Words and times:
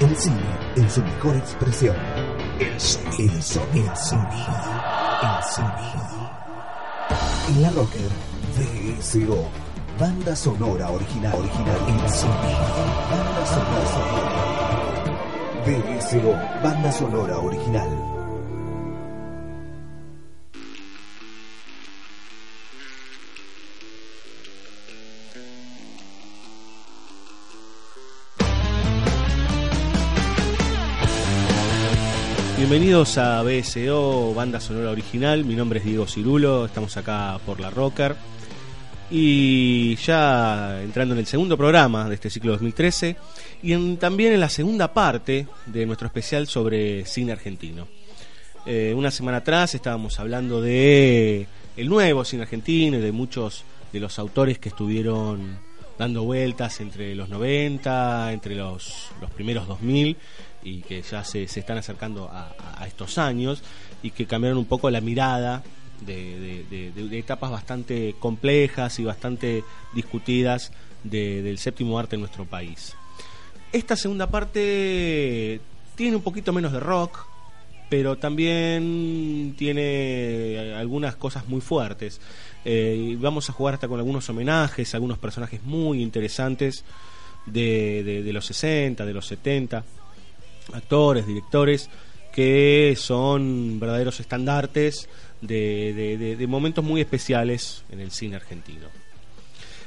El 0.00 0.16
cine 0.16 0.36
en 0.76 0.88
su 0.88 1.02
mejor 1.02 1.34
expresión. 1.36 1.96
El 2.60 2.80
sonido. 2.80 3.34
El 3.34 3.42
sonido. 3.42 3.72
El 3.74 3.96
sonido. 5.42 6.30
En 7.48 7.62
la 7.62 7.70
Rocker, 7.70 8.08
VSO. 8.56 9.48
Banda 9.98 10.36
sonora 10.36 10.88
original. 10.90 11.34
Original. 11.34 11.76
El 11.88 12.10
sonido. 12.10 12.60
Banda 13.10 13.44
sonora. 13.46 14.38
VSO. 15.66 16.32
Banda 16.62 16.92
sonora 16.92 17.38
original. 17.38 18.17
Bienvenidos 32.70 33.16
a 33.16 33.42
BSO, 33.42 34.34
banda 34.34 34.60
sonora 34.60 34.90
original. 34.90 35.42
Mi 35.42 35.54
nombre 35.54 35.78
es 35.78 35.86
Diego 35.86 36.06
Cirulo, 36.06 36.66
estamos 36.66 36.94
acá 36.98 37.40
por 37.46 37.60
la 37.60 37.70
Rocker. 37.70 38.14
Y 39.10 39.96
ya 39.96 40.82
entrando 40.82 41.14
en 41.14 41.20
el 41.20 41.26
segundo 41.26 41.56
programa 41.56 42.10
de 42.10 42.16
este 42.16 42.28
ciclo 42.28 42.52
2013 42.52 43.16
y 43.62 43.96
también 43.96 44.34
en 44.34 44.40
la 44.40 44.50
segunda 44.50 44.92
parte 44.92 45.46
de 45.64 45.86
nuestro 45.86 46.08
especial 46.08 46.46
sobre 46.46 47.06
cine 47.06 47.32
argentino. 47.32 47.88
Eh, 48.66 48.92
una 48.94 49.10
semana 49.10 49.38
atrás 49.38 49.74
estábamos 49.74 50.20
hablando 50.20 50.60
de 50.60 51.46
el 51.74 51.88
nuevo 51.88 52.22
cine 52.22 52.42
argentino 52.42 52.98
y 52.98 53.00
de 53.00 53.12
muchos 53.12 53.64
de 53.94 54.00
los 54.00 54.18
autores 54.18 54.58
que 54.58 54.68
estuvieron 54.68 55.58
dando 55.98 56.22
vueltas 56.24 56.82
entre 56.82 57.14
los 57.14 57.30
90, 57.30 58.30
entre 58.34 58.56
los, 58.56 59.08
los 59.22 59.30
primeros 59.30 59.66
2000 59.66 60.18
y 60.62 60.80
que 60.80 61.02
ya 61.02 61.24
se, 61.24 61.46
se 61.48 61.60
están 61.60 61.78
acercando 61.78 62.30
a, 62.32 62.54
estos 62.86 63.18
años 63.18 63.62
y 64.02 64.10
que 64.10 64.26
cambiaron 64.26 64.58
un 64.58 64.64
poco 64.64 64.90
la 64.90 65.00
mirada 65.00 65.62
de, 66.00 67.08
etapas 67.12 67.50
bastante 67.50 68.14
complejas 68.18 68.98
y 68.98 69.04
bastante 69.04 69.64
discutidas 69.94 70.72
del 71.02 71.58
séptimo 71.58 71.98
arte 71.98 72.16
en 72.16 72.20
nuestro 72.20 72.44
país. 72.44 72.94
Esta 73.72 73.96
segunda 73.96 74.28
parte 74.28 75.60
tiene 75.94 76.16
un 76.16 76.22
poquito 76.22 76.52
menos 76.52 76.72
de 76.72 76.80
rock, 76.80 77.26
pero 77.90 78.16
también 78.16 79.54
tiene 79.58 80.74
algunas 80.76 81.16
cosas 81.16 81.46
muy 81.48 81.60
fuertes. 81.60 82.20
Eh, 82.64 83.16
vamos 83.18 83.48
a 83.50 83.52
jugar 83.52 83.74
hasta 83.74 83.88
con 83.88 83.98
algunos 83.98 84.28
homenajes, 84.28 84.94
algunos 84.94 85.18
personajes 85.18 85.62
muy 85.62 86.02
interesantes 86.02 86.84
de, 87.46 88.02
de 88.24 88.32
los 88.32 88.46
60, 88.46 89.04
de 89.04 89.12
los 89.12 89.26
70 89.26 89.84
actores, 90.72 91.26
directores, 91.26 91.90
que 92.32 92.94
son 92.96 93.80
verdaderos 93.80 94.20
estandartes 94.20 95.08
de, 95.40 96.44
momentos 96.48 96.84
muy 96.84 97.00
especiales 97.00 97.84
en 97.90 98.00
el 98.00 98.10
cine 98.10 98.36
argentino. 98.36 98.86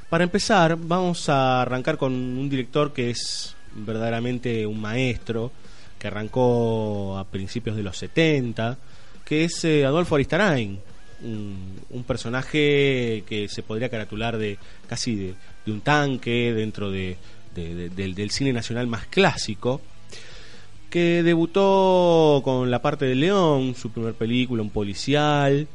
Para 0.10 0.24
empezar, 0.24 0.76
vamos 0.78 1.30
a 1.30 1.62
arrancar 1.62 1.98
con 1.98 2.14
un 2.14 2.50
director 2.50 2.92
que 2.92 3.10
es 3.10 3.56
verdaderamente 3.74 4.66
un 4.66 4.82
maestro, 4.82 5.52
que 5.98 6.08
arrancó 6.08 7.18
a 7.18 7.26
principios 7.26 7.76
de 7.76 7.84
los 7.84 7.98
70, 7.98 8.78
que 9.24 9.46
es 9.46 9.64
eh, 9.64 9.86
Adolfo 9.86 10.16
Aristarain, 10.16 10.80
un, 11.24 12.04
personaje 12.06 13.24
que 13.28 13.48
se 13.48 13.64
podría 13.64 13.90
caratular 13.90 14.38
de 14.38 14.58
casi 14.88 15.16
de, 15.16 15.36
un 15.72 15.82
tanque 15.82 16.52
dentro 16.54 16.92
del, 16.92 17.16
del, 17.54 18.32
cine 18.32 18.52
nacional 18.52 18.88
más 18.88 19.06
clásico, 19.06 19.82
que 20.92 21.24
debutó 21.24 22.42
con 22.44 22.70
La 22.70 22.82
parte 22.82 23.06
del 23.06 23.22
león, 23.22 23.76
su 23.76 23.92
primer 23.92 24.14
película, 24.14 24.62
un 24.62 24.70
policial, 24.70 25.66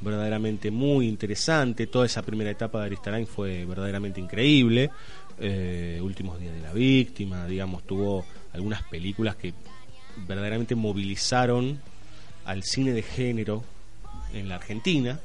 verdaderamente 0.00 0.70
muy 0.70 1.06
interesante. 1.06 1.86
Toda 1.86 2.06
esa 2.06 2.22
primera 2.22 2.50
etapa 2.50 2.80
de 2.80 2.86
Aristarain 2.86 3.26
fue 3.26 3.66
verdaderamente 3.66 4.18
increíble. 4.18 4.90
Eh, 5.38 6.00
últimos 6.02 6.40
días 6.40 6.54
de 6.54 6.62
la 6.62 6.72
víctima, 6.72 7.46
digamos, 7.46 7.82
tuvo 7.84 8.24
algunas 8.54 8.82
películas 8.84 9.36
que 9.36 9.52
verdaderamente 10.26 10.74
movilizaron 10.74 11.78
al 12.46 12.62
cine 12.62 12.92
de 12.92 13.02
género 13.02 13.62
en 14.32 14.48
la 14.48 14.54
Argentina. 14.54 15.20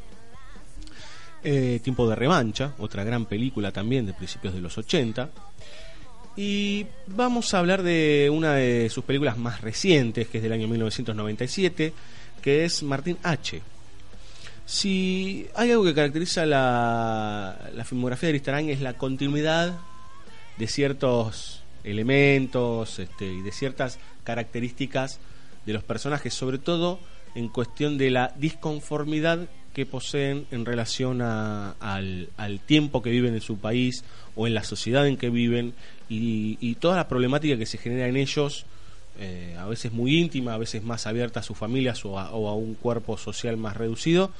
Eh, 1.41 1.79
Tiempo 1.81 2.09
de 2.09 2.15
revancha, 2.15 2.73
otra 2.79 3.05
gran 3.05 3.25
película 3.25 3.71
también 3.71 4.05
de 4.05 4.13
principios 4.13 4.53
de 4.53 4.59
los 4.59 4.77
80. 4.77 5.29
Y 6.37 6.85
vamos 7.07 7.51
a 7.55 7.59
hablar 7.59 7.81
de 7.81 8.29
una 8.31 8.53
de 8.53 8.91
sus 8.91 9.03
películas 9.03 9.39
más 9.39 9.61
recientes, 9.61 10.27
que 10.27 10.37
es 10.37 10.43
del 10.43 10.53
año 10.53 10.67
1997, 10.67 11.93
que 12.43 12.63
es 12.63 12.83
Martín 12.83 13.17
H. 13.23 13.59
Si 14.67 15.47
hay 15.55 15.71
algo 15.71 15.83
que 15.83 15.95
caracteriza 15.95 16.45
la, 16.45 17.57
filmografía 17.85 18.27
de 18.27 18.33
Aristarán 18.33 18.69
es 18.69 18.81
la 18.81 18.93
continuidad 18.93 19.79
de 20.57 20.67
ciertos 20.67 21.63
elementos 21.83 22.99
este, 22.99 23.25
y 23.25 23.41
de 23.41 23.51
ciertas 23.51 23.97
características 24.23 25.19
de 25.65 25.73
los 25.73 25.83
personajes, 25.83 26.35
sobre 26.35 26.59
todo 26.59 26.99
en 27.33 27.47
cuestión 27.47 27.97
de 27.97 28.11
la 28.11 28.33
disconformidad 28.37 29.47
que 29.73 29.85
poseen 29.85 30.45
en 30.51 30.65
relación 30.65 31.21
al, 31.21 32.29
al, 32.35 32.59
tiempo 32.59 33.01
que 33.01 33.09
viven 33.09 33.35
en 33.35 33.41
su 33.41 33.57
país 33.57 34.03
o 34.35 34.47
en 34.47 34.53
la 34.53 34.63
sociedad 34.63 35.07
en 35.07 35.17
que 35.17 35.29
viven 35.29 35.73
y, 36.09 36.75
toda 36.75 36.95
la 36.95 37.07
problemática 37.07 37.57
que 37.57 37.65
se 37.65 37.77
genera 37.77 38.07
en 38.07 38.17
ellos, 38.17 38.65
eh, 39.19 39.55
a 39.59 39.65
veces 39.65 39.91
muy 39.91 40.17
íntima, 40.17 40.53
a 40.53 40.57
veces 40.57 40.83
más 40.83 41.07
abierta 41.07 41.39
a 41.39 41.43
sus 41.43 41.57
familias 41.57 42.05
o 42.05 42.19
a, 42.19 42.55
un 42.55 42.75
cuerpo 42.75 43.17
social 43.17 43.57
más 43.57 43.75
reducido, 43.75 44.31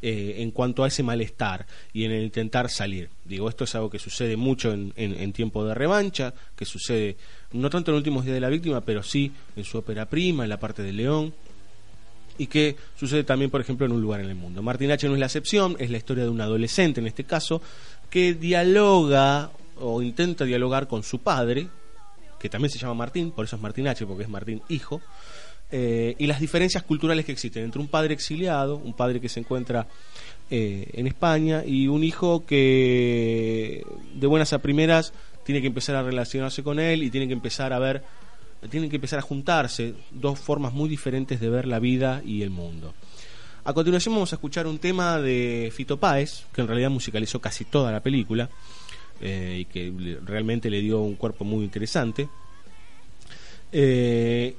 eh, 0.00 0.36
en 0.38 0.52
cuanto 0.52 0.84
a 0.84 0.88
ese 0.88 1.02
malestar 1.02 1.66
y 1.92 2.04
en 2.04 2.12
el 2.12 2.22
intentar 2.22 2.70
salir. 2.70 3.10
Digo, 3.24 3.48
esto 3.48 3.64
es 3.64 3.74
algo 3.74 3.90
que 3.90 3.98
sucede 3.98 4.36
mucho 4.36 4.72
en, 4.72 4.92
en, 4.96 5.32
tiempo 5.32 5.64
de 5.64 5.74
revancha, 5.74 6.34
que 6.54 6.64
sucede 6.64 7.16
no 7.52 7.68
tanto 7.68 7.90
en 7.90 7.94
los 7.94 8.00
últimos 8.00 8.24
días 8.24 8.34
de 8.34 8.40
la 8.40 8.48
víctima, 8.48 8.80
pero 8.80 9.02
sí 9.02 9.32
en 9.56 9.64
su 9.64 9.78
ópera 9.78 10.08
prima, 10.08 10.44
en 10.44 10.50
la 10.50 10.60
parte 10.60 10.82
de 10.82 10.92
León, 10.92 11.34
y 12.38 12.46
que 12.46 12.76
sucede 12.96 13.24
también, 13.24 13.50
por 13.50 13.60
ejemplo, 13.60 13.84
en 13.84 13.92
un 13.92 14.00
lugar 14.00 14.20
en 14.20 14.28
el 14.28 14.36
mundo. 14.36 14.62
Martín 14.62 14.90
H. 14.92 15.06
no 15.08 15.14
es 15.14 15.20
la 15.20 15.26
excepción, 15.26 15.76
es 15.80 15.90
la 15.90 15.98
historia 15.98 16.22
de 16.22 16.30
un 16.30 16.40
adolescente 16.40 17.00
en 17.00 17.08
este 17.08 17.24
caso, 17.24 17.60
que 18.08 18.34
dialoga 18.34 19.50
o 19.80 20.02
intenta 20.02 20.44
dialogar 20.44 20.88
con 20.88 21.02
su 21.02 21.20
padre, 21.20 21.68
que 22.38 22.48
también 22.48 22.70
se 22.70 22.78
llama 22.78 22.94
Martín, 22.94 23.32
por 23.32 23.44
eso 23.44 23.56
es 23.56 23.62
Martín 23.62 23.88
H, 23.88 24.06
porque 24.06 24.24
es 24.24 24.28
Martín 24.28 24.62
hijo, 24.68 25.00
eh, 25.70 26.14
y 26.18 26.26
las 26.26 26.40
diferencias 26.40 26.82
culturales 26.82 27.24
que 27.24 27.32
existen 27.32 27.64
entre 27.64 27.80
un 27.80 27.88
padre 27.88 28.14
exiliado, 28.14 28.76
un 28.76 28.94
padre 28.94 29.20
que 29.20 29.28
se 29.28 29.40
encuentra 29.40 29.86
eh, 30.50 30.88
en 30.94 31.06
España, 31.06 31.62
y 31.64 31.88
un 31.88 32.04
hijo 32.04 32.46
que 32.46 33.84
de 34.14 34.26
buenas 34.26 34.52
a 34.52 34.60
primeras 34.60 35.12
tiene 35.44 35.60
que 35.60 35.66
empezar 35.66 35.96
a 35.96 36.02
relacionarse 36.02 36.62
con 36.62 36.78
él 36.78 37.02
y 37.02 37.10
tiene 37.10 37.26
que 37.26 37.32
empezar 37.32 37.72
a 37.72 37.78
ver, 37.78 38.02
tienen 38.70 38.90
que 38.90 38.96
empezar 38.96 39.18
a 39.18 39.22
juntarse 39.22 39.94
dos 40.10 40.38
formas 40.38 40.72
muy 40.72 40.88
diferentes 40.88 41.40
de 41.40 41.50
ver 41.50 41.66
la 41.66 41.78
vida 41.78 42.22
y 42.24 42.42
el 42.42 42.50
mundo. 42.50 42.94
A 43.64 43.74
continuación 43.74 44.14
vamos 44.14 44.32
a 44.32 44.36
escuchar 44.36 44.66
un 44.66 44.78
tema 44.78 45.18
de 45.18 45.70
Fito 45.74 45.98
Páez, 45.98 46.46
que 46.54 46.62
en 46.62 46.68
realidad 46.68 46.88
musicalizó 46.88 47.40
casi 47.40 47.66
toda 47.66 47.92
la 47.92 48.02
película, 48.02 48.48
eh, 49.20 49.58
y 49.60 49.64
que 49.66 49.92
realmente 50.24 50.70
le 50.70 50.80
dio 50.80 51.00
un 51.00 51.14
cuerpo 51.14 51.44
muy 51.44 51.64
interesante. 51.64 52.28
Eh, 53.72 54.54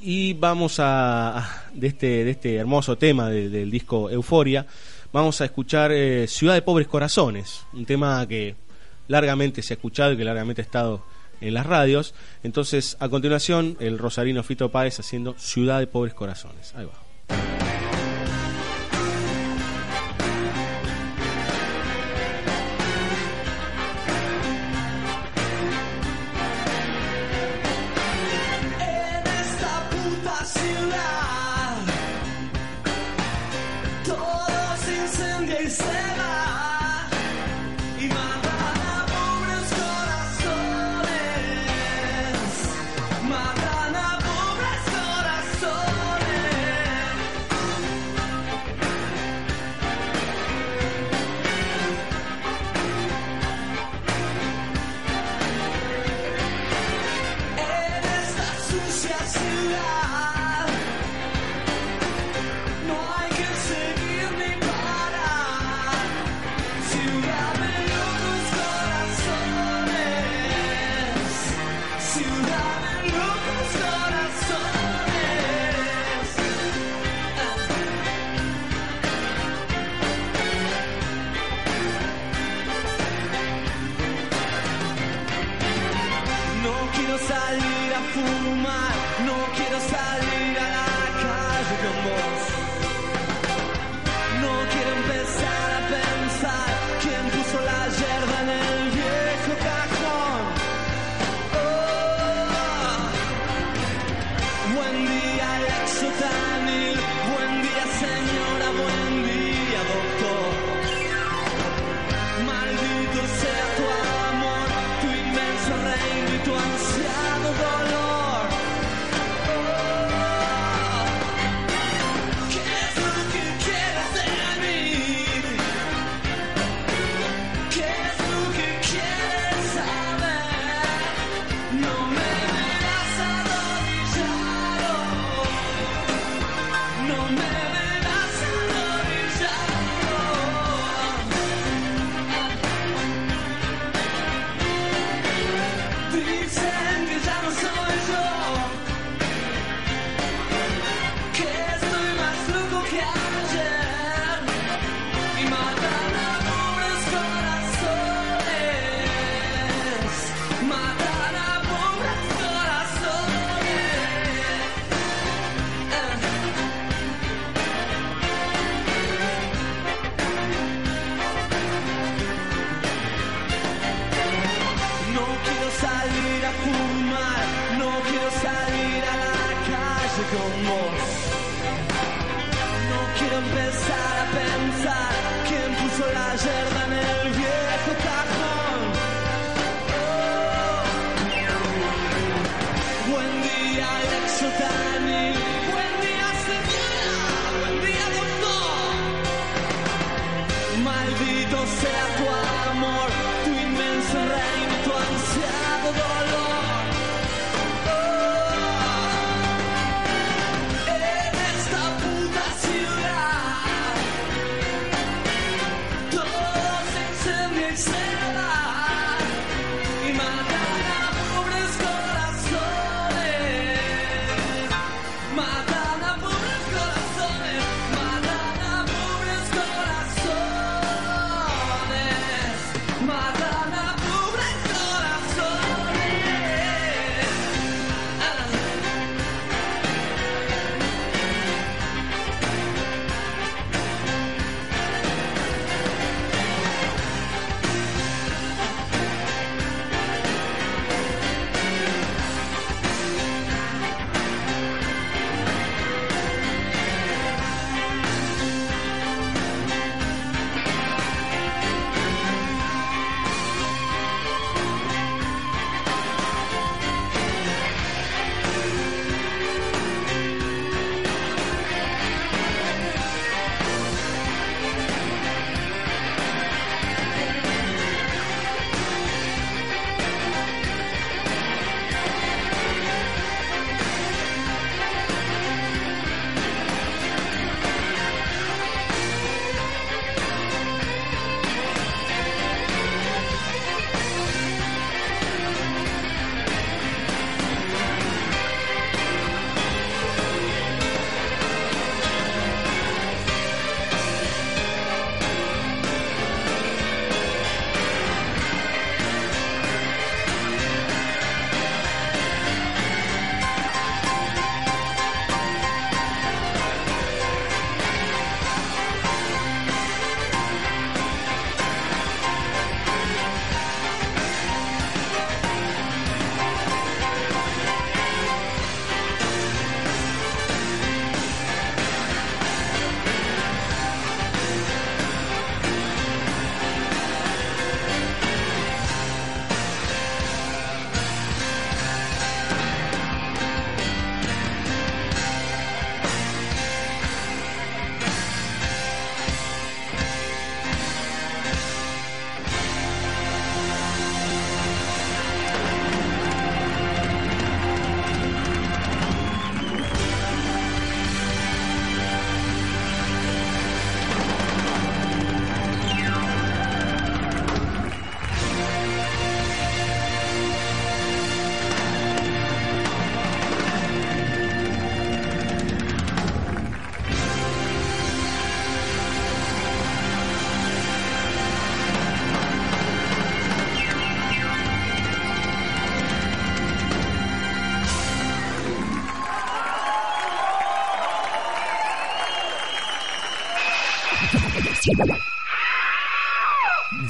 y 0.00 0.34
vamos 0.34 0.76
a, 0.80 1.64
de 1.72 1.86
este, 1.86 2.24
de 2.24 2.30
este 2.30 2.56
hermoso 2.56 2.98
tema 2.98 3.30
del 3.30 3.70
disco 3.70 4.10
Euforia, 4.10 4.66
vamos 5.12 5.40
a 5.40 5.46
escuchar 5.46 5.92
eh, 5.92 6.26
Ciudad 6.26 6.54
de 6.54 6.62
Pobres 6.62 6.88
Corazones, 6.88 7.62
un 7.72 7.86
tema 7.86 8.26
que 8.28 8.54
largamente 9.08 9.62
se 9.62 9.72
ha 9.72 9.76
escuchado 9.76 10.12
y 10.12 10.16
que 10.16 10.24
largamente 10.24 10.60
ha 10.60 10.64
estado 10.64 11.04
en 11.40 11.54
las 11.54 11.66
radios. 11.66 12.14
Entonces, 12.42 12.96
a 13.00 13.08
continuación, 13.08 13.76
el 13.80 13.98
rosarino 13.98 14.42
Fito 14.42 14.70
Páez 14.70 15.00
haciendo 15.00 15.34
Ciudad 15.38 15.78
de 15.78 15.86
Pobres 15.86 16.14
Corazones. 16.14 16.74
Ahí 16.74 16.84
va. 16.84 17.03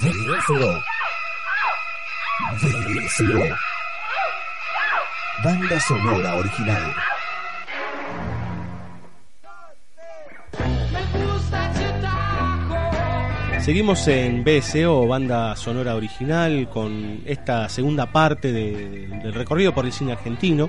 VSO. 0.01 0.83
VSO. 2.61 3.57
Banda 5.45 5.81
sonora 5.81 6.35
original. 6.37 6.95
Seguimos 13.61 14.07
en 14.09 14.45
BSO, 14.45 15.07
banda 15.07 15.57
sonora 15.57 15.95
original, 15.95 16.69
con 16.69 17.23
esta 17.25 17.67
segunda 17.71 18.05
parte 18.13 18.53
de- 18.53 19.07
del 19.09 19.33
recorrido 19.33 19.73
por 19.75 19.87
el 19.87 19.93
cine 19.93 20.13
argentino. 20.13 20.69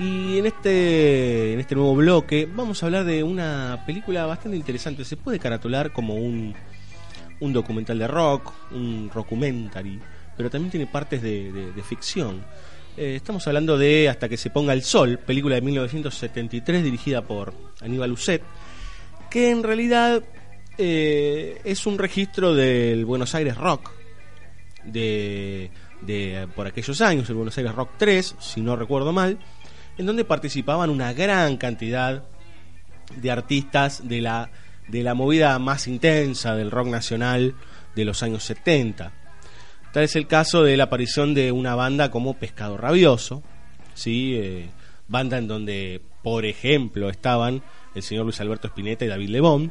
Y 0.00 0.38
en 0.38 0.46
este, 0.46 1.52
en 1.52 1.60
este 1.60 1.74
nuevo 1.74 1.94
bloque 1.94 2.48
vamos 2.50 2.82
a 2.82 2.86
hablar 2.86 3.04
de 3.04 3.22
una 3.22 3.82
película 3.86 4.24
bastante 4.24 4.56
interesante. 4.56 5.04
Se 5.04 5.16
puede 5.16 5.38
caratular 5.38 5.92
como 5.92 6.14
un, 6.14 6.54
un 7.40 7.52
documental 7.52 7.98
de 7.98 8.08
rock, 8.08 8.52
un 8.72 9.10
rockumentary, 9.12 10.00
pero 10.36 10.48
también 10.48 10.70
tiene 10.70 10.86
partes 10.86 11.20
de 11.22 11.82
ficción. 11.86 12.42
Eh, 12.96 13.16
estamos 13.16 13.46
hablando 13.46 13.78
de 13.78 14.08
Hasta 14.08 14.28
que 14.28 14.36
se 14.36 14.50
ponga 14.50 14.72
el 14.72 14.82
sol, 14.82 15.18
película 15.18 15.54
de 15.54 15.60
1973 15.60 16.82
dirigida 16.82 17.22
por 17.22 17.54
Aníbal 17.80 18.12
Ucet, 18.12 18.42
que 19.30 19.50
en 19.50 19.62
realidad 19.62 20.22
eh, 20.76 21.60
es 21.64 21.86
un 21.86 21.98
registro 21.98 22.54
del 22.54 23.04
Buenos 23.04 23.34
Aires 23.34 23.56
Rock 23.56 23.92
de, 24.84 25.70
de 26.02 26.48
por 26.54 26.66
aquellos 26.66 27.00
años, 27.00 27.28
el 27.30 27.36
Buenos 27.36 27.56
Aires 27.58 27.74
Rock 27.74 27.90
3, 27.96 28.36
si 28.38 28.60
no 28.60 28.76
recuerdo 28.76 29.12
mal, 29.12 29.38
en 30.00 30.06
donde 30.06 30.24
participaban 30.24 30.88
una 30.88 31.12
gran 31.12 31.58
cantidad 31.58 32.22
de 33.20 33.30
artistas 33.30 34.08
de 34.08 34.22
la, 34.22 34.50
de 34.88 35.02
la 35.02 35.12
movida 35.12 35.58
más 35.58 35.86
intensa 35.86 36.56
del 36.56 36.70
rock 36.70 36.86
nacional 36.86 37.54
de 37.94 38.04
los 38.06 38.22
años 38.22 38.42
70. 38.44 39.12
Tal 39.92 40.02
es 40.02 40.16
el 40.16 40.26
caso 40.26 40.62
de 40.62 40.78
la 40.78 40.84
aparición 40.84 41.34
de 41.34 41.52
una 41.52 41.74
banda 41.74 42.10
como 42.10 42.32
Pescado 42.32 42.78
Rabioso, 42.78 43.42
¿sí? 43.92 44.36
Eh, 44.36 44.70
banda 45.06 45.36
en 45.36 45.48
donde, 45.48 46.00
por 46.22 46.46
ejemplo, 46.46 47.10
estaban 47.10 47.62
el 47.94 48.02
señor 48.02 48.24
Luis 48.24 48.40
Alberto 48.40 48.68
Spinetta 48.68 49.04
y 49.04 49.08
David 49.08 49.28
Lebón. 49.28 49.70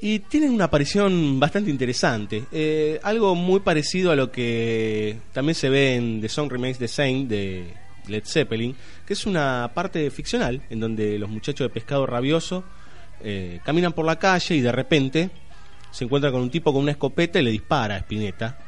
Y 0.00 0.20
tienen 0.20 0.50
una 0.50 0.64
aparición 0.64 1.38
bastante 1.38 1.70
interesante. 1.70 2.44
Eh, 2.50 2.98
algo 3.02 3.34
muy 3.34 3.60
parecido 3.60 4.12
a 4.12 4.16
lo 4.16 4.32
que 4.32 5.18
también 5.34 5.56
se 5.56 5.68
ve 5.68 5.94
en 5.94 6.22
The 6.22 6.30
Song 6.30 6.50
Remains 6.50 6.78
the 6.78 6.88
Same 6.88 7.26
de 7.26 7.83
Led 8.08 8.24
Zeppelin, 8.24 8.74
que 9.06 9.12
es 9.12 9.26
una 9.26 9.70
parte 9.74 10.10
ficcional 10.10 10.62
en 10.70 10.80
donde 10.80 11.18
los 11.18 11.28
muchachos 11.28 11.66
de 11.66 11.72
Pescado 11.72 12.06
Rabioso 12.06 12.64
eh, 13.22 13.60
caminan 13.64 13.92
por 13.92 14.04
la 14.04 14.18
calle 14.18 14.54
y 14.54 14.60
de 14.60 14.72
repente 14.72 15.30
se 15.90 16.04
encuentran 16.04 16.32
con 16.32 16.42
un 16.42 16.50
tipo 16.50 16.72
con 16.72 16.82
una 16.82 16.92
escopeta 16.92 17.40
y 17.40 17.42
le 17.42 17.50
dispara 17.50 17.94
a 17.94 17.98
Spinetta. 17.98 18.58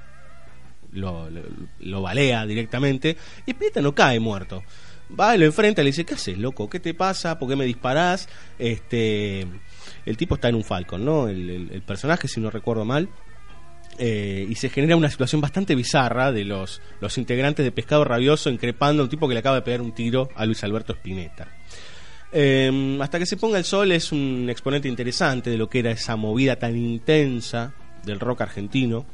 Lo, 0.93 1.29
lo, 1.29 1.43
lo 1.81 2.03
balea 2.03 2.47
directamente 2.47 3.17
y 3.45 3.51
Spinetta 3.51 3.81
no 3.81 3.95
cae 3.95 4.21
muerto. 4.21 4.63
Va 5.09 5.37
y 5.37 5.39
lo 5.39 5.45
enfrenta 5.45 5.83
y 5.83 5.85
le 5.85 5.91
dice, 5.91 6.05
¿qué 6.05 6.15
haces, 6.15 6.37
loco? 6.37 6.69
¿Qué 6.69 6.81
te 6.81 6.93
pasa? 6.93 7.39
¿Por 7.39 7.49
qué 7.49 7.57
me 7.57 7.65
disparás? 7.65 8.29
Este, 8.59 9.47
el 10.05 10.17
tipo 10.17 10.35
está 10.35 10.49
en 10.49 10.57
un 10.57 10.65
Falcon, 10.65 11.05
¿no? 11.05 11.29
El, 11.29 11.83
personaje, 11.87 12.27
si 12.27 12.41
no 12.41 12.51
recuerdo 12.51 12.85
mal. 12.85 13.09
Eh, 13.99 14.47
y 14.49 14.55
se 14.57 14.69
genera 14.69 14.97
una 14.97 15.09
situación 15.09 15.41
bastante 15.41 15.75
bizarra 15.75 16.31
de 16.31 16.45
los, 16.45 16.83
los 17.01 17.17
integrantes 17.17 17.65
de 17.65 17.73
Pescado 17.73 18.05
Rabioso 18.05 18.51
increpando 18.51 19.03
a 19.03 19.05
un 19.05 19.11
tipo 19.11 19.27
que 19.27 19.35
le 19.35 19.41
acaba 19.41 19.57
de 19.57 19.63
pegar 19.63 19.81
un 19.81 19.93
tiro 19.93 20.29
a 20.35 20.45
Luis 20.45 20.63
Alberto 20.65 20.93
Spinetta. 20.93 21.49
Eh, 22.33 22.99
hasta 23.01 23.19
que 23.19 23.27
se 23.27 23.37
ponga 23.37 23.57
el 23.57 23.65
sol 23.65 23.93
es 23.93 24.13
un 24.13 24.49
exponente 24.51 24.89
interesante 24.89 25.49
de 25.49 25.57
lo 25.57 25.71
que 25.71 25.79
era 25.79 25.93
esa 25.93 26.17
movida 26.17 26.57
tan 26.57 26.77
intensa 26.77 27.73
del 28.05 28.21
rock 28.21 28.43
argentino, 28.43 29.07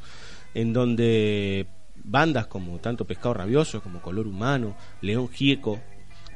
en 0.54 0.72
donde 0.72 1.66
bandas 1.94 2.46
como 2.46 2.78
tanto 2.78 3.06
Pescado 3.06 3.34
Rabioso 3.34 3.82
como 3.82 4.00
Color 4.00 4.26
Humano, 4.26 4.76
León 5.00 5.28
Gieco, 5.28 5.80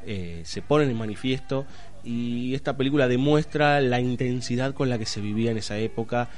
eh, 0.05 0.41
se 0.45 0.61
ponen 0.61 0.89
en 0.89 0.97
manifiesto 0.97 1.65
y 2.03 2.53
esta 2.55 2.77
película 2.77 3.09
demuestra 3.09 3.81
la 3.81 3.99
intensidad 3.99 4.73
con 4.73 4.89
la 4.89 4.97
que 4.97 5.05
se 5.05 5.19
vivía 5.19 5.51
en 5.51 5.57
esa 5.57 5.77
época 5.77 6.29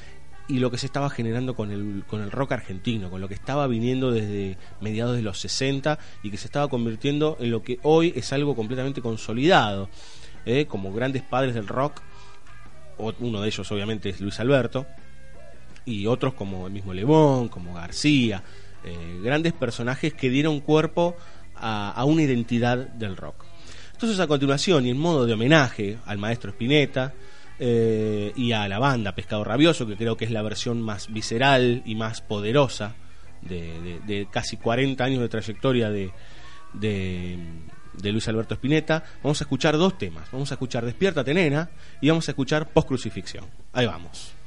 y 0.49 0.57
lo 0.57 0.71
que 0.71 0.79
se 0.79 0.87
estaba 0.87 1.11
generando 1.11 1.55
con 1.55 1.71
el, 1.71 2.03
con 2.07 2.21
el 2.21 2.31
rock 2.31 2.53
argentino, 2.53 3.11
con 3.11 3.21
lo 3.21 3.27
que 3.27 3.35
estaba 3.35 3.67
viniendo 3.67 4.11
desde 4.11 4.57
mediados 4.81 5.15
de 5.15 5.21
los 5.21 5.39
60 5.39 5.99
y 6.23 6.31
que 6.31 6.37
se 6.37 6.47
estaba 6.47 6.67
convirtiendo 6.67 7.37
en 7.39 7.51
lo 7.51 7.61
que 7.61 7.79
hoy 7.83 8.11
es 8.15 8.33
algo 8.33 8.55
completamente 8.55 8.99
consolidado, 8.99 9.89
¿eh? 10.47 10.65
como 10.65 10.91
grandes 10.91 11.21
padres 11.21 11.53
del 11.53 11.67
rock, 11.67 12.01
uno 13.19 13.41
de 13.41 13.47
ellos 13.47 13.71
obviamente 13.71 14.09
es 14.09 14.19
Luis 14.19 14.39
Alberto, 14.39 14.87
y 15.85 16.07
otros 16.07 16.33
como 16.33 16.65
el 16.65 16.73
mismo 16.73 16.95
Lebón, 16.95 17.47
como 17.47 17.75
García, 17.75 18.43
eh, 18.83 19.19
grandes 19.23 19.53
personajes 19.53 20.15
que 20.15 20.31
dieron 20.31 20.61
cuerpo 20.61 21.15
a, 21.55 21.91
a 21.91 22.05
una 22.05 22.23
identidad 22.23 22.77
del 22.77 23.15
rock. 23.15 23.45
Entonces 23.93 24.19
a 24.19 24.25
continuación 24.25 24.87
y 24.87 24.89
en 24.89 24.97
modo 24.97 25.27
de 25.27 25.33
homenaje 25.33 25.99
al 26.05 26.17
maestro 26.17 26.49
Spinetta 26.49 27.13
eh, 27.59 28.31
y 28.35 28.53
a 28.53 28.67
la 28.67 28.79
banda 28.79 29.15
Pescado 29.15 29.43
Rabioso, 29.43 29.85
que 29.85 29.95
creo 29.95 30.17
que 30.17 30.25
es 30.25 30.31
la 30.31 30.41
versión 30.41 30.81
más 30.81 31.11
visceral 31.11 31.81
y 31.85 31.95
más 31.95 32.21
poderosa 32.21 32.95
de, 33.41 34.27
casi 34.31 34.57
40 34.57 35.03
años 35.03 35.21
de 35.21 35.29
trayectoria 35.29 35.89
de, 35.89 36.11
de, 36.73 37.37
de 37.93 38.11
Luis 38.11 38.27
Alberto 38.27 38.53
Spinetta, 38.53 39.03
vamos 39.23 39.41
a 39.41 39.43
escuchar 39.43 39.77
dos 39.77 39.97
temas. 39.97 40.29
Vamos 40.31 40.51
a 40.51 40.55
escuchar 40.55 40.85
Despiértate 40.85 41.33
Nena 41.33 41.69
y 42.01 42.09
vamos 42.09 42.27
a 42.27 42.31
escuchar 42.31 42.67
Post 42.69 42.87
Crucifixión. 42.87 43.45
Ahí 43.73 43.85
vamos. 43.85 44.38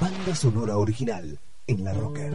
Banda 0.00 0.34
sonora 0.34 0.76
original 0.76 1.38
en 1.66 1.84
la 1.84 1.92
Rocker. 1.92 2.32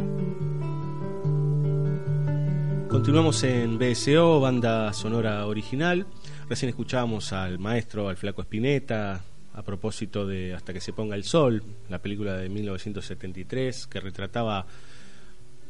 Continuamos 2.89 3.43
en 3.43 3.79
BSO, 3.79 4.39
banda 4.39 4.93
sonora 4.93 5.47
original. 5.47 6.05
Recién 6.49 6.69
escuchábamos 6.69 7.33
al 7.33 7.57
maestro, 7.57 8.09
al 8.09 8.17
flaco 8.17 8.41
Espineta, 8.41 9.21
a 9.53 9.61
propósito 9.63 10.27
de 10.27 10.53
Hasta 10.53 10.73
que 10.73 10.81
se 10.81 10.93
ponga 10.93 11.15
el 11.15 11.23
sol, 11.23 11.63
la 11.89 11.99
película 11.99 12.35
de 12.37 12.49
1973 12.49 13.87
que 13.87 13.99
retrataba 13.99 14.65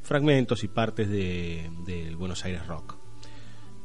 fragmentos 0.02 0.64
y 0.64 0.68
partes 0.68 1.10
de- 1.10 1.70
del 1.86 2.18
Buenos 2.18 2.44
Aires 2.44 2.68
Rock. 2.68 3.03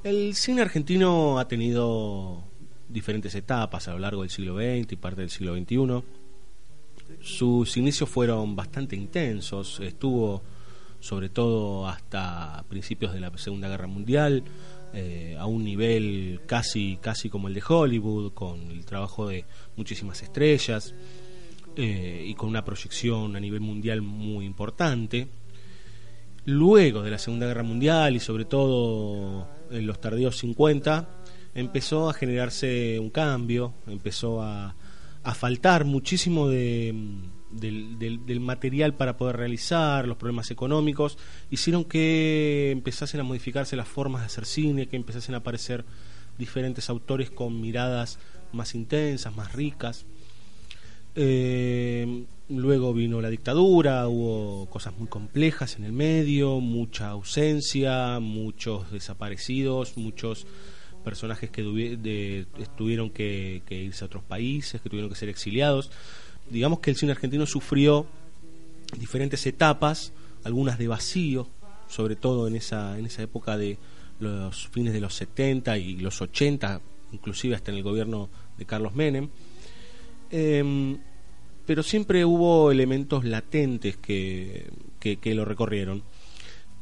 El 0.05 0.37
cine 0.37 0.63
argentino 0.63 1.41
ha 1.41 1.49
tenido 1.49 2.45
diferentes 2.89 3.35
etapas 3.35 3.89
a 3.89 3.93
lo 3.93 3.99
largo 3.99 4.23
del 4.23 4.31
siglo 4.31 4.55
XX 4.57 4.93
y 4.93 4.97
parte 4.97 5.23
del 5.23 5.31
siglo 5.31 5.57
XXI. 5.57 6.05
Sus 7.21 7.77
inicios 7.77 8.09
fueron 8.09 8.55
bastante 8.55 8.95
intensos, 8.95 9.81
estuvo 9.81 10.43
sobre 11.01 11.29
todo 11.31 11.89
hasta 11.89 12.65
principios 12.69 13.13
de 13.13 13.21
la 13.21 13.37
Segunda 13.39 13.69
Guerra 13.69 13.89
Mundial, 13.89 14.45
eh, 14.95 15.37
a 15.39 15.47
un 15.47 15.65
nivel 15.65 16.43
casi, 16.47 16.99
casi 17.01 17.29
como 17.29 17.49
el 17.49 17.55
de 17.55 17.63
Hollywood, 17.67 18.33
con 18.35 18.71
el 18.71 18.85
trabajo 18.85 19.27
de 19.29 19.45
muchísimas 19.77 20.23
estrellas 20.23 20.95
eh, 21.77 22.25
y 22.25 22.35
con 22.35 22.49
una 22.49 22.65
proyección 22.65 23.35
a 23.35 23.41
nivel 23.41 23.61
mundial 23.61 24.01
muy 24.03 24.45
importante. 24.45 25.27
Luego 26.45 27.03
de 27.03 27.11
la 27.11 27.19
Segunda 27.19 27.47
Guerra 27.47 27.65
Mundial 27.65 28.15
y 28.15 28.21
sobre 28.21 28.45
todo 28.45 29.58
en 29.71 29.87
los 29.87 30.01
tardíos 30.01 30.37
50, 30.39 31.09
empezó 31.55 32.09
a 32.09 32.15
generarse 32.15 32.99
un 33.01 33.11
cambio, 33.11 33.75
empezó 33.87 34.43
a, 34.43 34.75
faltar 35.35 35.85
muchísimo 35.85 36.49
de, 36.49 36.95
del, 37.51 37.99
del- 37.99 38.25
del 38.25 38.41
material 38.41 38.95
para 38.95 39.19
poder 39.19 39.37
realizar, 39.37 40.09
los 40.09 40.17
problemas 40.17 40.51
económicos, 40.51 41.19
hicieron 41.51 41.85
que 41.85 42.71
empezasen 42.71 43.21
a 43.21 43.25
modificarse 43.25 43.77
las 43.77 43.89
formas 43.89 44.23
de 44.23 44.27
hacer 44.27 44.47
cine, 44.47 44.87
que 44.87 44.97
empezasen 44.97 45.35
a 45.35 45.39
aparecer 45.39 45.85
diferentes 46.39 46.89
autores 46.89 47.31
con 47.31 47.61
miradas 47.61 48.19
más 48.53 48.75
intensas, 48.75 49.37
más 49.37 49.53
ricas. 49.53 50.07
Eh, 51.15 52.25
luego 52.49 52.95
vino 52.95 53.21
la 53.21 53.31
dictadura, 53.31 54.09
hubo 54.09 54.67
cosas 54.67 54.97
muy 54.97 55.09
complejas 55.09 55.77
en 55.77 55.85
el 55.85 55.93
medio, 55.93 56.61
mucha 56.61 57.11
ausencia, 57.11 58.21
muchos 58.21 58.91
desaparecidos, 58.91 59.97
muchos 59.97 60.47
personajes 61.05 61.51
que 61.51 61.63
tuvieron 62.77 63.11
que, 63.11 63.63
que 63.67 63.83
irse 63.83 64.05
a 64.05 64.07
otros 64.07 64.25
países, 64.25 64.81
que 64.81 64.89
tuvieron 64.89 65.11
que 65.11 65.17
ser 65.17 65.29
exiliados. 65.29 65.91
Digamos 66.51 66.81
que 66.81 66.91
el 66.91 66.97
cine 66.97 67.13
argentino 67.13 67.47
sufrió 67.47 68.07
diferentes 68.97 69.47
etapas, 69.47 70.13
algunas 70.45 70.79
de 70.79 70.89
vacío, 70.89 71.49
sobre 71.89 72.17
todo 72.17 72.49
en 72.49 72.57
esa, 72.57 72.99
en 72.99 73.07
esa 73.07 73.23
época 73.23 73.57
de 73.57 73.79
los 74.21 74.69
fines 74.69 74.93
de 74.93 75.01
los 75.01 75.15
70 75.15 75.79
y 75.79 75.97
los 75.97 76.21
80, 76.21 76.81
inclusive 77.13 77.55
hasta 77.55 77.71
en 77.71 77.79
el 77.79 77.83
gobierno 77.83 78.29
de 78.57 78.65
Carlos 78.65 78.95
Menem. 78.95 79.31
Em, 80.31 80.99
pero 81.67 81.83
siempre 81.83 82.25
hubo 82.25 82.71
elementos 82.71 83.25
latentes 83.25 83.97
que, 83.97 84.71
que, 84.99 85.35
lo 85.35 85.45
recorrieron. 85.45 86.03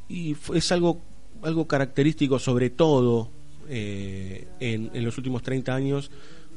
Y 0.09 0.37
es 0.55 0.71
algo, 0.73 1.01
algo 1.43 1.67
característico, 1.67 2.39
sobre 2.39 2.71
todo 2.71 3.31
eh, 3.69 4.47
en, 4.61 4.91
en 4.95 5.05
los 5.05 5.19
últimos 5.19 5.43
30 5.43 5.75
años, 5.75 6.11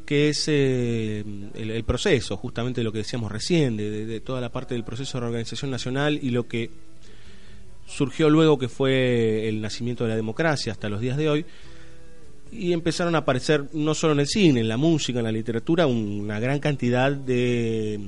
que 0.05 0.29
es 0.29 0.45
eh, 0.47 1.23
el, 1.55 1.83
proceso, 1.83 2.37
justamente 2.37 2.83
lo 2.83 2.91
que 2.91 2.99
decíamos 2.99 3.31
recién, 3.31 3.77
de- 3.77 4.05
de 4.05 4.19
toda 4.21 4.41
la 4.41 4.51
parte 4.51 4.73
del 4.75 4.83
proceso 4.83 5.17
de 5.17 5.21
reorganización 5.21 5.71
nacional 5.71 6.19
y 6.21 6.29
lo 6.29 6.47
que 6.47 6.69
surgió 7.87 8.29
luego 8.29 8.59
que 8.59 8.69
fue 8.69 9.47
el 9.49 9.61
nacimiento 9.61 10.03
de 10.03 10.11
la 10.11 10.15
democracia 10.15 10.71
hasta 10.71 10.89
los 10.89 11.01
días 11.01 11.17
de 11.17 11.29
hoy, 11.29 11.45
y 12.51 12.73
empezaron 12.73 13.15
a 13.15 13.19
aparecer 13.19 13.65
no 13.73 13.93
solo 13.93 14.13
en 14.13 14.19
el 14.21 14.27
cine, 14.27 14.59
en 14.61 14.67
la 14.67 14.77
música, 14.77 15.19
en 15.19 15.25
la 15.25 15.31
literatura, 15.31 15.85
una 15.87 16.39
gran 16.39 16.59
cantidad 16.59 17.11
de, 17.11 17.99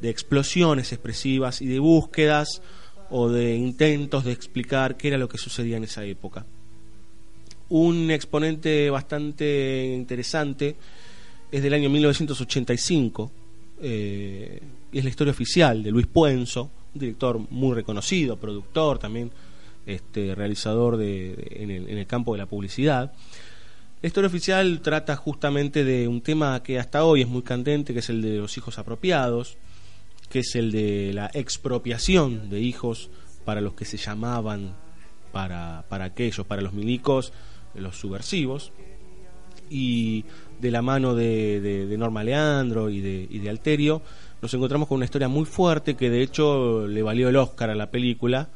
de 0.00 0.10
explosiones 0.10 0.92
expresivas 0.92 1.60
y 1.62 1.66
de 1.66 1.78
búsquedas 1.78 2.62
o 3.10 3.28
de 3.28 3.54
intentos 3.56 4.24
de 4.24 4.32
explicar 4.32 4.96
qué 4.96 5.08
era 5.08 5.18
lo 5.18 5.28
que 5.28 5.38
sucedía 5.38 5.76
en 5.76 5.84
esa 5.84 6.04
época. 6.04 6.46
Un 7.68 8.10
exponente 8.10 8.90
bastante 8.90 9.92
interesante 9.94 10.76
es 11.50 11.62
del 11.62 11.74
año 11.74 11.88
1985, 11.90 13.30
eh, 13.80 14.60
y 14.92 14.98
es 14.98 15.04
la 15.04 15.10
historia 15.10 15.32
oficial 15.32 15.82
de 15.82 15.90
Luis 15.90 16.06
Puenzo, 16.06 16.70
un 16.94 17.00
director 17.00 17.38
muy 17.50 17.74
reconocido, 17.74 18.36
productor 18.36 18.98
también, 18.98 19.30
este, 19.86 20.34
realizador 20.34 20.96
de, 20.96 21.36
de- 21.36 21.62
en, 21.62 21.70
el, 21.70 21.88
en 21.88 21.98
el 21.98 22.06
campo 22.06 22.32
de 22.32 22.38
la 22.38 22.46
publicidad. 22.46 23.12
La 24.04 24.08
historia 24.08 24.28
oficial 24.28 24.82
trata 24.82 25.16
justamente 25.16 25.82
de 25.82 26.08
un 26.08 26.20
tema 26.20 26.62
que 26.62 26.78
hasta 26.78 27.06
hoy 27.06 27.22
es 27.22 27.26
muy 27.26 27.40
candente, 27.40 27.94
que 27.94 28.00
es 28.00 28.10
el 28.10 28.20
de 28.20 28.36
los 28.36 28.54
hijos 28.58 28.78
apropiados, 28.78 29.56
que 30.28 30.40
es 30.40 30.54
el 30.56 30.72
de 30.72 31.12
la 31.14 31.30
expropiación 31.32 32.50
de 32.50 32.60
hijos 32.60 33.08
para 33.46 33.62
los 33.62 33.72
que 33.72 33.86
se 33.86 33.96
llamaban 33.96 34.74
para, 35.32 35.86
para 35.88 36.04
aquellos, 36.04 36.44
para 36.46 36.60
los 36.60 36.74
milicos, 36.74 37.32
los 37.74 37.96
subversivos, 37.96 38.72
y 39.70 40.26
de 40.60 40.70
la 40.70 40.82
mano 40.82 41.14
de, 41.14 41.62
de- 41.62 41.86
de 41.86 41.96
Norma 41.96 42.22
Leandro 42.24 42.90
y 42.90 43.00
de, 43.00 43.26
y 43.30 43.38
de 43.38 43.48
Alterio, 43.48 44.02
nos 44.42 44.52
encontramos 44.52 44.86
con 44.86 44.96
una 44.96 45.06
historia 45.06 45.28
muy 45.28 45.46
fuerte 45.46 45.94
que 45.96 46.10
de 46.10 46.20
hecho 46.20 46.86
le 46.86 47.02
valió 47.02 47.30
el 47.30 47.36
Oscar 47.36 47.70
a 47.70 47.74
la 47.74 47.90
película 47.90 48.50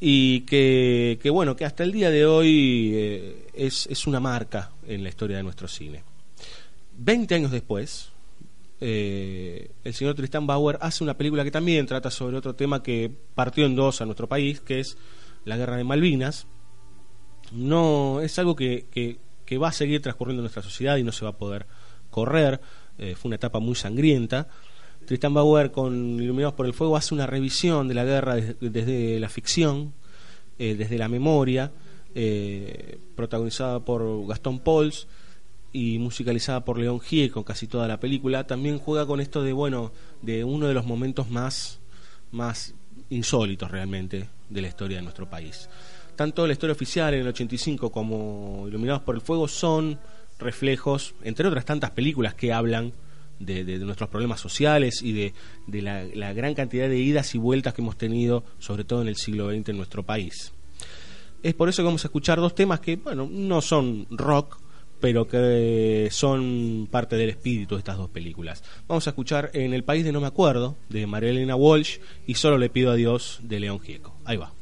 y 0.00 0.40
que, 0.40 1.18
que, 1.22 1.30
bueno, 1.30 1.56
que 1.56 1.64
hasta 1.64 1.82
el 1.84 1.92
día 1.92 2.10
de 2.10 2.26
hoy 2.26 2.92
eh, 2.94 3.46
es, 3.54 3.86
es 3.86 4.06
una 4.06 4.20
marca 4.20 4.70
en 4.86 5.02
la 5.02 5.08
historia 5.08 5.38
de 5.38 5.42
nuestro 5.42 5.68
cine. 5.68 6.02
Veinte 6.98 7.34
años 7.34 7.50
después, 7.50 8.10
eh, 8.80 9.70
el 9.84 9.94
señor 9.94 10.14
Tristan 10.14 10.46
Bauer 10.46 10.78
hace 10.80 11.02
una 11.02 11.14
película 11.16 11.44
que 11.44 11.50
también 11.50 11.86
trata 11.86 12.10
sobre 12.10 12.36
otro 12.36 12.54
tema 12.54 12.82
que 12.82 13.10
partió 13.34 13.64
en 13.66 13.74
dos 13.74 14.00
a 14.00 14.04
nuestro 14.04 14.28
país, 14.28 14.60
que 14.60 14.80
es 14.80 14.96
la 15.44 15.56
guerra 15.56 15.76
de 15.76 15.84
Malvinas. 15.84 16.46
No 17.52 18.20
es 18.20 18.38
algo 18.38 18.56
que, 18.56 18.86
que- 18.90 19.18
va 19.58 19.68
a 19.68 19.72
seguir 19.72 20.02
transcurriendo 20.02 20.40
en 20.40 20.44
nuestra 20.44 20.62
sociedad 20.62 20.96
y 20.96 21.04
no 21.04 21.12
se 21.12 21.24
va 21.24 21.30
a 21.30 21.38
poder 21.38 21.66
correr. 22.10 22.60
Eh, 22.98 23.14
fue 23.14 23.28
una 23.28 23.36
etapa 23.36 23.60
muy 23.60 23.76
sangrienta, 23.76 24.48
Tristan 25.06 25.34
Bauer 25.34 25.70
con 25.70 26.20
Iluminados 26.20 26.54
por 26.54 26.66
el 26.66 26.72
Fuego 26.74 26.96
hace 26.96 27.14
una 27.14 27.26
revisión 27.26 27.88
de 27.88 27.94
la 27.94 28.04
guerra 28.04 28.34
des- 28.36 28.56
desde 28.60 29.18
la 29.20 29.28
ficción, 29.28 29.92
eh, 30.58 30.74
desde 30.76 30.98
la 30.98 31.08
memoria, 31.08 31.72
eh, 32.14 32.98
protagonizada 33.14 33.80
por 33.80 34.26
Gastón 34.26 34.58
Pauls 34.60 35.06
y 35.72 35.98
musicalizada 35.98 36.64
por 36.64 36.78
León 36.78 37.00
Gieco 37.00 37.44
casi 37.44 37.66
toda 37.66 37.86
la 37.86 38.00
película. 38.00 38.46
También 38.46 38.78
juega 38.78 39.06
con 39.06 39.20
esto 39.20 39.42
de, 39.42 39.52
bueno, 39.52 39.92
de 40.22 40.42
uno 40.44 40.66
de 40.66 40.74
los 40.74 40.86
momentos 40.86 41.30
más, 41.30 41.78
más 42.32 42.74
insólitos 43.10 43.70
realmente 43.70 44.28
de 44.48 44.60
la 44.60 44.68
historia 44.68 44.96
de 44.96 45.02
nuestro 45.02 45.28
país. 45.30 45.68
Tanto 46.16 46.46
la 46.46 46.54
historia 46.54 46.72
oficial 46.72 47.12
en 47.14 47.20
el 47.20 47.28
85 47.28 47.92
como 47.92 48.64
Iluminados 48.66 49.02
por 49.02 49.14
el 49.14 49.20
Fuego 49.20 49.46
son 49.46 49.98
reflejos, 50.38 51.14
entre 51.22 51.46
otras 51.46 51.64
tantas 51.64 51.90
películas 51.90 52.34
que 52.34 52.52
hablan 52.52 52.92
de, 53.38 53.64
de- 53.64 53.78
nuestros 53.78 54.08
problemas 54.08 54.40
sociales 54.40 55.02
y 55.02 55.12
de, 55.12 55.34
de 55.66 55.82
la, 55.82 56.04
la 56.14 56.32
gran 56.32 56.54
cantidad 56.54 56.88
de 56.88 56.98
idas 56.98 57.34
y 57.34 57.38
vueltas 57.38 57.74
que 57.74 57.82
hemos 57.82 57.96
tenido, 57.96 58.44
sobre 58.58 58.84
todo 58.84 59.02
en 59.02 59.08
el 59.08 59.16
siglo 59.16 59.50
XX 59.50 59.68
en 59.70 59.76
nuestro 59.76 60.02
país. 60.02 60.52
Es 61.42 61.54
por 61.54 61.68
eso 61.68 61.82
que 61.82 61.86
vamos 61.86 62.04
a 62.04 62.08
escuchar 62.08 62.38
dos 62.40 62.54
temas 62.54 62.80
que, 62.80 62.96
bueno, 62.96 63.28
no 63.30 63.60
son 63.60 64.06
rock, 64.10 64.58
pero 65.00 65.28
que 65.28 66.08
son 66.10 66.88
parte 66.90 67.16
del 67.16 67.28
espíritu 67.28 67.74
de 67.74 67.80
estas 67.80 67.98
dos 67.98 68.08
películas. 68.08 68.64
Vamos 68.88 69.06
a 69.06 69.10
escuchar 69.10 69.50
En 69.52 69.74
el 69.74 69.84
país 69.84 70.04
de 70.04 70.10
no 70.12 70.20
me 70.22 70.26
acuerdo, 70.26 70.74
de 70.88 71.06
María 71.06 71.30
Elena 71.30 71.54
Walsh, 71.54 71.98
y 72.26 72.34
Solo 72.34 72.56
le 72.58 72.70
pido 72.70 72.90
a 72.90 72.94
Dios, 72.96 73.38
de 73.42 73.60
León 73.60 73.78
Gieco. 73.80 74.14
Ahí 74.24 74.38
va. 74.38 74.52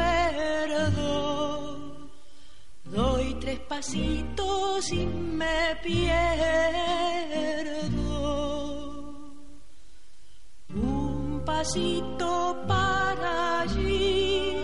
doy 2.85 3.35
tres 3.39 3.59
pasitos 3.59 4.91
y 4.91 5.05
me 5.05 5.75
pierdo. 5.83 6.07
Un 10.73 11.43
pasito 11.45 12.63
para 12.67 13.61
allí, 13.61 14.55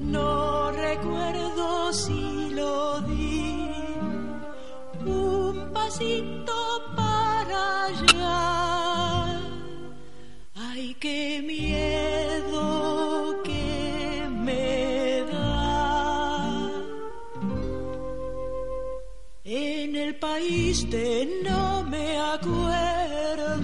no 0.00 0.72
recuerdo 0.72 1.94
si 1.94 2.50
lo 2.50 3.00
di. 3.00 3.70
Un 5.06 5.70
pasito 5.72 6.52
para 6.94 7.86
allá. 7.86 8.09
Qué 11.00 11.40
miedo 11.42 12.62
que 13.42 14.28
me 14.30 15.24
da. 15.32 16.74
En 19.42 19.96
el 19.96 20.16
país 20.16 20.90
de 20.90 21.40
no 21.42 21.84
me 21.84 22.18
acuerdo, 22.18 23.58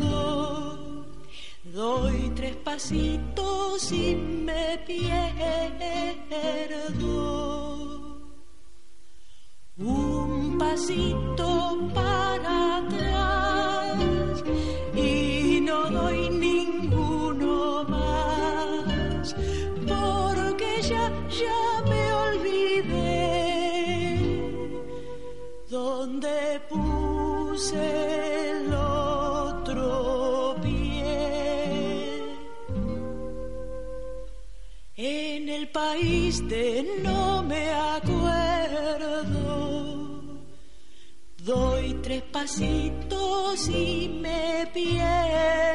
doy 1.65 2.33
tres 2.35 2.57
pasitos 2.57 3.93
y 3.93 4.17
me 4.17 4.79
pierdo. 4.87 5.37
Un 9.77 10.57
pasito 10.57 11.91
para 11.93 12.79
atrás 12.79 13.56
el 27.73 28.73
otro 28.75 30.57
pie. 30.63 32.23
En 34.97 35.49
el 35.49 35.69
país 35.71 36.47
de 36.49 37.01
no 37.03 37.43
me 37.43 37.71
acuerdo 37.71 39.47
doy 41.39 41.95
tres 42.03 42.23
pasitos 42.25 43.69
y 43.69 44.09
me 44.21 44.69
pierdo 44.75 45.67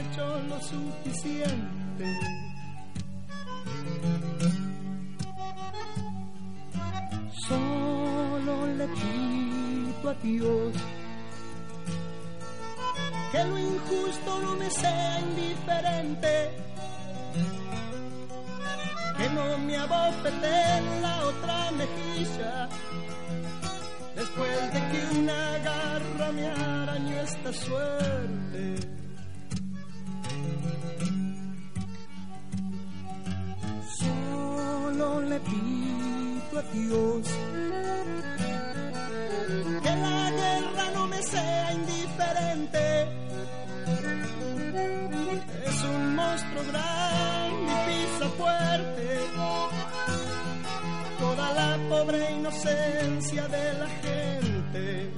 hecho 0.00 0.40
lo 0.48 0.60
suficiente. 0.60 2.06
Solo 7.48 8.66
le 8.78 8.86
pido 8.88 10.10
a 10.10 10.14
Dios 10.22 10.74
que 13.32 13.44
lo 13.44 13.58
injusto 13.58 14.42
no 14.42 14.56
me 14.56 14.70
sea 14.70 15.20
indiferente, 15.20 16.50
que 19.16 19.28
no 19.30 19.58
me 19.58 19.76
abofete 19.76 20.54
en 20.78 21.02
la 21.02 21.26
otra 21.26 21.70
mejilla, 21.70 22.68
después 24.14 24.72
de 24.74 24.80
que 24.90 25.18
una 25.18 25.58
garra 25.58 26.32
me 26.32 26.46
arañó 26.46 27.20
esta 27.22 27.52
suerte. 27.54 29.01
Solo 33.98 35.20
le 35.22 35.40
pido 35.40 36.58
a 36.58 36.62
Dios 36.72 37.26
que 39.82 39.96
la 40.06 40.30
guerra 40.30 40.90
no 40.94 41.06
me 41.06 41.22
sea 41.22 41.72
indiferente. 41.74 42.82
Es 45.66 45.84
un 45.84 46.14
monstruo 46.14 46.62
grande 46.70 47.72
y 47.72 47.86
pisa 47.88 48.28
fuerte 48.38 49.02
toda 51.22 51.52
la 51.52 51.78
pobre 51.88 52.32
inocencia 52.32 53.48
de 53.48 53.72
la 53.74 53.88
gente. 54.02 55.12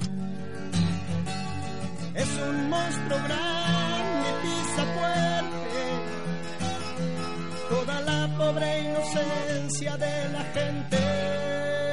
Es 2.15 2.29
un 2.47 2.69
monstruo 2.69 3.17
grande 3.27 4.29
pisa 4.41 4.85
fuerte 4.95 5.81
toda 7.69 8.01
la 8.01 8.37
pobre 8.37 8.79
inocencia 8.79 9.97
de 9.97 10.29
la 10.29 10.43
gente. 10.53 11.84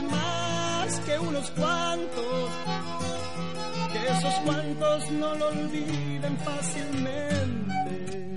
Más 0.00 1.00
que 1.00 1.18
unos 1.18 1.50
cuantos, 1.50 2.50
que 3.92 4.08
esos 4.08 4.34
cuantos 4.44 5.10
no 5.10 5.34
lo 5.34 5.48
olviden 5.48 6.38
fácilmente. 6.38 8.34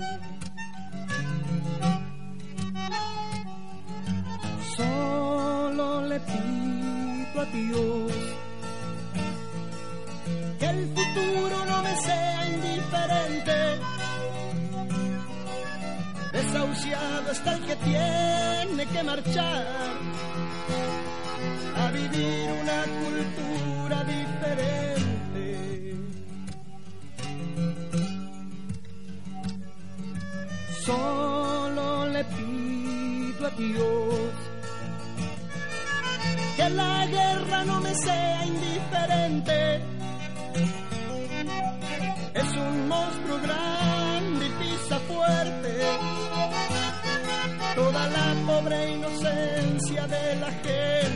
Solo 4.76 6.06
le 6.06 6.20
pido 6.20 7.40
a 7.40 7.44
Dios 7.46 8.12
que 10.58 10.66
el 10.66 10.88
futuro 10.88 11.64
no 11.70 11.82
me 11.82 11.96
sea 11.96 12.46
indiferente. 12.48 13.80
Desahuciado 16.32 17.32
está 17.32 17.54
el 17.54 17.64
que 17.64 17.76
tiene 17.76 18.86
que 18.86 19.02
marchar 19.02 19.96
vivir 21.96 22.46
una 22.62 22.80
cultura 23.02 23.98
diferente. 24.04 25.44
Solo 30.84 32.06
le 32.14 32.24
pido 32.24 33.46
a 33.46 33.50
Dios 33.50 34.30
que 36.56 36.70
la 36.70 37.06
guerra 37.06 37.64
no 37.64 37.80
me 37.80 37.94
sea 37.94 38.46
indiferente. 38.46 39.56
Es 42.34 42.50
un 42.66 42.88
monstruo 42.88 43.38
grande 43.46 44.46
y 44.46 44.50
pisa 44.60 44.98
fuerte 45.10 45.72
toda 47.76 48.08
la 48.08 48.34
pobre 48.46 48.92
inocencia 48.92 50.06
de 50.06 50.36
la 50.36 50.50
gente. 50.64 51.15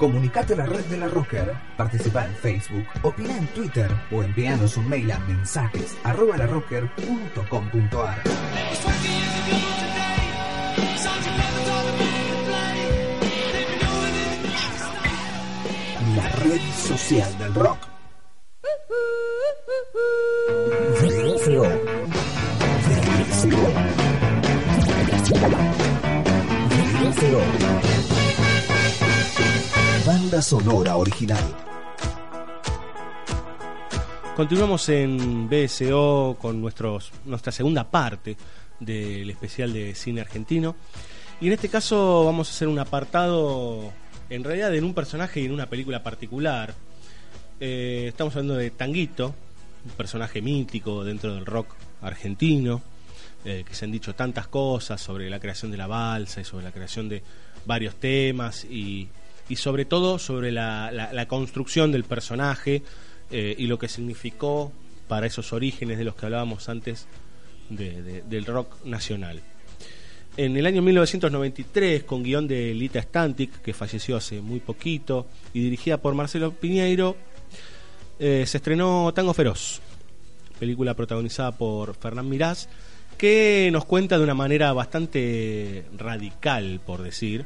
Comunicate 0.00 0.54
a 0.54 0.56
la 0.56 0.64
red 0.64 0.86
de 0.86 0.96
la 0.96 1.08
Rocker, 1.08 1.54
participa 1.76 2.24
en 2.24 2.34
Facebook, 2.34 2.86
opina 3.02 3.36
en 3.36 3.46
Twitter 3.48 3.90
o 4.10 4.22
envíanos 4.22 4.78
un 4.78 4.88
mail 4.88 5.10
a 5.10 5.18
mensajes 5.18 5.94
arroba 6.04 6.38
larocker.com.ar. 6.38 8.22
La 16.16 16.28
red 16.30 16.60
social 16.72 17.38
del 17.38 17.54
rock. 17.54 17.89
Sonora 30.42 30.96
original. 30.96 31.42
Continuamos 34.36 34.88
en 34.88 35.48
BSO 35.50 36.36
con 36.40 36.60
nuestros, 36.62 37.12
nuestra 37.26 37.52
segunda 37.52 37.84
parte 37.84 38.36
del 38.78 39.28
especial 39.28 39.72
de 39.72 39.94
cine 39.94 40.22
argentino. 40.22 40.76
Y 41.40 41.48
en 41.48 41.52
este 41.52 41.68
caso 41.68 42.24
vamos 42.24 42.48
a 42.48 42.52
hacer 42.52 42.68
un 42.68 42.78
apartado, 42.78 43.92
en 44.30 44.44
realidad, 44.44 44.74
en 44.74 44.84
un 44.84 44.94
personaje 44.94 45.40
y 45.40 45.46
en 45.46 45.52
una 45.52 45.66
película 45.66 46.02
particular. 46.02 46.74
Eh, 47.60 48.06
estamos 48.08 48.34
hablando 48.34 48.56
de 48.56 48.70
Tanguito, 48.70 49.34
un 49.84 49.90
personaje 49.92 50.40
mítico 50.40 51.04
dentro 51.04 51.34
del 51.34 51.44
rock 51.44 51.74
argentino, 52.00 52.80
eh, 53.44 53.64
que 53.66 53.74
se 53.74 53.84
han 53.84 53.92
dicho 53.92 54.14
tantas 54.14 54.48
cosas 54.48 55.00
sobre 55.00 55.28
la 55.28 55.38
creación 55.38 55.70
de 55.70 55.76
la 55.76 55.86
balsa 55.86 56.40
y 56.40 56.44
sobre 56.44 56.64
la 56.64 56.72
creación 56.72 57.08
de 57.08 57.22
varios 57.66 57.96
temas 57.96 58.64
y, 58.64 59.08
y 59.50 59.56
sobre 59.56 59.84
todo 59.84 60.18
sobre 60.18 60.50
la, 60.52 60.90
la- 60.90 61.12
la 61.12 61.28
construcción 61.28 61.92
del 61.92 62.04
personaje 62.04 62.82
eh, 63.30 63.54
y 63.58 63.66
lo 63.66 63.78
que 63.78 63.88
significó 63.88 64.72
para 65.08 65.26
esos 65.26 65.52
orígenes 65.52 65.98
de 65.98 66.04
los 66.04 66.14
que 66.14 66.24
hablábamos 66.26 66.68
antes 66.70 67.06
de- 67.68 68.02
de- 68.02 68.22
del 68.22 68.46
rock 68.46 68.82
nacional. 68.84 69.42
En 70.36 70.56
el 70.56 70.64
año 70.64 70.80
1993, 70.80 72.04
con 72.04 72.22
guion 72.22 72.46
de 72.48 72.72
Lita 72.72 73.02
Stantic, 73.02 73.60
que 73.60 73.74
falleció 73.74 74.16
hace 74.16 74.40
muy 74.40 74.60
poquito, 74.60 75.26
y 75.52 75.60
dirigida 75.60 75.98
por 75.98 76.14
Marcelo 76.14 76.52
Piñeiro, 76.52 77.16
eh, 78.20 78.44
se 78.46 78.58
estrenó 78.58 79.12
Tango 79.12 79.34
Feroz, 79.34 79.80
película 80.58 80.94
protagonizada 80.94 81.52
por 81.52 81.94
Fernán 81.96 82.28
Mirás, 82.28 82.68
que 83.18 83.68
nos 83.72 83.84
cuenta 83.84 84.16
de 84.18 84.24
una 84.24 84.34
manera 84.34 84.72
bastante 84.72 85.84
radical, 85.96 86.80
por 86.86 87.02
decir, 87.02 87.44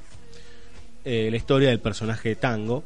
eh, 1.05 1.29
la 1.31 1.37
historia 1.37 1.69
del 1.69 1.81
personaje 1.81 2.31
de 2.31 2.37
Tango. 2.37 2.83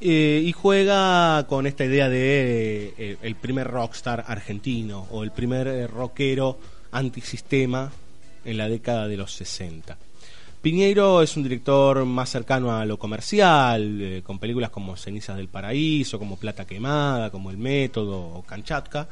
Eh, 0.00 0.42
y 0.44 0.52
juega 0.52 1.46
con 1.46 1.66
esta 1.66 1.84
idea 1.84 2.08
de 2.08 2.94
eh, 2.96 3.16
el 3.20 3.34
primer 3.34 3.66
rockstar 3.66 4.24
argentino 4.26 5.06
o 5.10 5.24
el 5.24 5.32
primer 5.32 5.90
rockero 5.90 6.58
antisistema 6.92 7.92
en 8.44 8.56
la 8.56 8.68
década 8.68 9.08
de 9.08 9.16
los 9.16 9.32
60. 9.34 9.98
Piñeiro 10.62 11.22
es 11.22 11.36
un 11.36 11.42
director 11.42 12.04
más 12.04 12.30
cercano 12.30 12.74
a 12.76 12.84
lo 12.84 12.98
comercial, 12.98 14.22
con 14.24 14.38
películas 14.38 14.70
como 14.70 14.96
Cenizas 14.96 15.36
del 15.36 15.48
Paraíso, 15.48 16.18
como 16.18 16.38
Plata 16.38 16.66
Quemada, 16.66 17.30
como 17.30 17.50
El 17.50 17.58
Método 17.58 18.18
o 18.18 18.42
Kanchatka, 18.42 19.08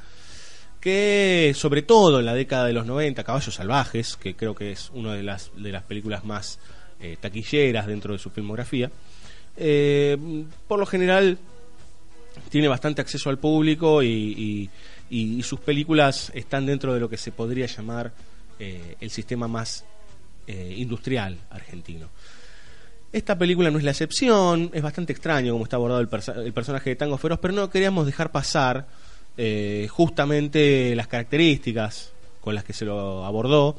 que 0.81 1.53
sobre 1.57 1.83
todo 1.83 2.21
en 2.21 2.27
la 2.27 2.35
década 2.35 2.67
de 2.67 2.73
los 2.73 2.87
90, 2.87 3.25
Caballos 3.25 3.55
Salvajes, 3.55 4.17
que 4.17 4.37
creo 4.37 4.55
que 4.55 4.73
es 4.73 4.91
una 4.95 5.15
de 5.15 5.23
las, 5.23 5.51
de 5.57 5.73
las 5.73 5.83
películas 5.83 6.25
más 6.25 6.59
eh, 7.01 7.17
taquilleras 7.21 7.87
dentro 7.87 8.13
de 8.13 8.19
su 8.19 8.29
filmografía, 8.31 8.91
eh, 9.57 10.17
por 10.67 10.81
lo 10.81 10.87
general 10.87 11.39
tiene 12.49 12.67
bastante 12.67 13.01
acceso 13.01 13.31
al 13.31 13.39
público 13.39 14.03
y, 14.03 14.69
sus 15.43 15.61
películas 15.61 16.33
están 16.35 16.67
dentro 16.67 16.93
de 16.93 17.01
lo 17.01 17.09
que 17.09 17.17
se 17.17 17.31
podría 17.31 17.67
llamar 17.67 18.13
eh, 18.59 18.97
el 19.01 19.11
sistema 19.11 19.47
más 19.47 19.85
industrial 20.49 21.37
argentino. 21.51 22.09
Esta 23.13 23.37
película 23.37 23.71
no 23.71 23.77
es 23.77 23.85
la 23.85 23.91
excepción, 23.91 24.71
es 24.73 24.83
bastante 24.83 25.13
extraño 25.13 25.53
cómo 25.53 25.65
está 25.65 25.77
abordado 25.77 26.01
el, 26.01 26.53
personaje 26.53 26.91
de 26.91 26.97
Tango 26.97 27.19
Feroz, 27.19 27.39
pero 27.41 27.53
no 27.53 27.69
queríamos 27.69 28.07
dejar 28.07 28.33
pasar 28.33 28.87
justamente 29.91 30.97
las 30.97 31.07
características 31.07 32.13
con 32.41 32.55
las 32.55 32.65
que 32.65 32.73
se 32.73 32.87
lo 32.87 33.27
abordó 33.27 33.77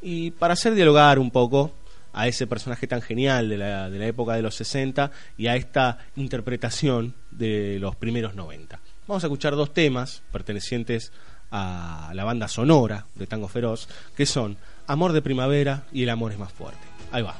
y 0.00 0.30
para 0.30 0.54
hacer 0.54 0.74
dialogar 0.74 1.18
un 1.18 1.30
poco 1.30 1.72
a 2.18 2.26
ese 2.26 2.48
personaje 2.48 2.88
tan 2.88 3.00
genial 3.00 3.48
de 3.48 3.56
la, 3.58 3.88
de 3.88 3.98
la 3.98 4.06
época 4.06 4.34
de 4.34 4.42
los 4.42 4.56
60 4.56 5.12
y 5.36 5.46
a 5.46 5.54
esta 5.54 5.98
interpretación 6.16 7.14
de 7.30 7.78
los 7.78 7.94
primeros 7.94 8.34
90. 8.34 8.80
vamos 9.06 9.22
a 9.22 9.28
escuchar 9.28 9.54
dos 9.54 9.72
temas 9.72 10.22
pertenecientes 10.32 11.12
a 11.52 12.10
la 12.14 12.24
banda 12.24 12.48
sonora 12.48 13.06
de 13.14 13.28
Tango 13.28 13.46
Feroz, 13.46 13.88
que 14.16 14.26
son 14.26 14.56
Amor 14.88 15.12
de 15.12 15.22
Primavera 15.22 15.84
y 15.92 16.02
El 16.02 16.10
Amor 16.10 16.32
es 16.32 16.38
más 16.38 16.52
fuerte. 16.52 16.82
Ahí 17.12 17.22
va. 17.22 17.36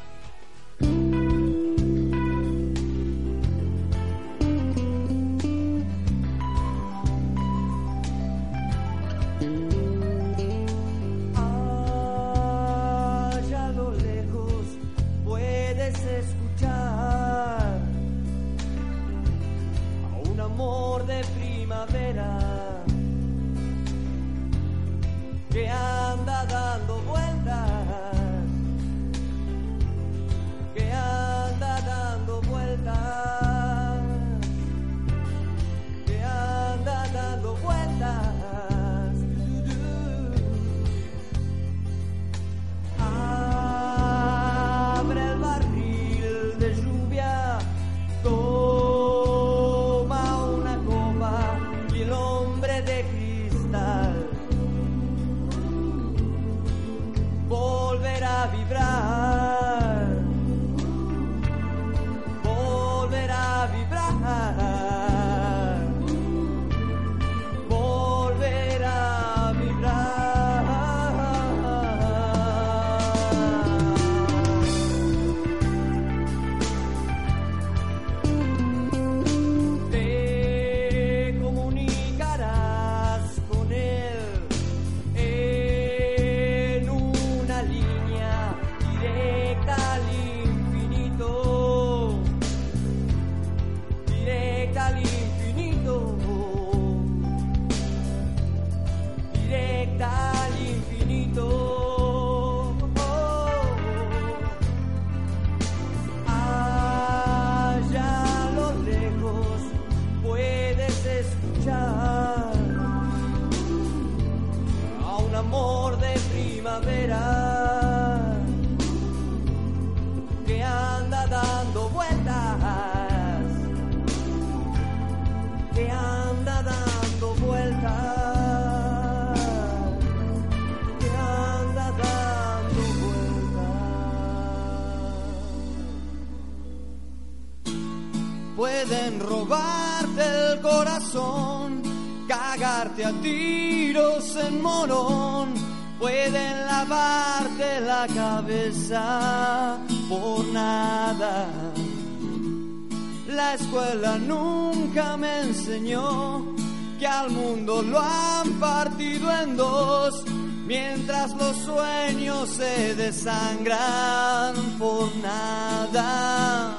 Mientras 160.67 161.35
los 161.37 161.57
sueños 161.59 162.49
se 162.51 162.95
desangran 162.95 164.55
por 164.79 165.15
nada 165.17 166.79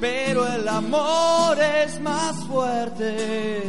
pero 0.00 0.46
el 0.46 0.68
amor 0.68 1.58
es 1.60 2.00
más 2.00 2.44
fuerte. 2.44 3.64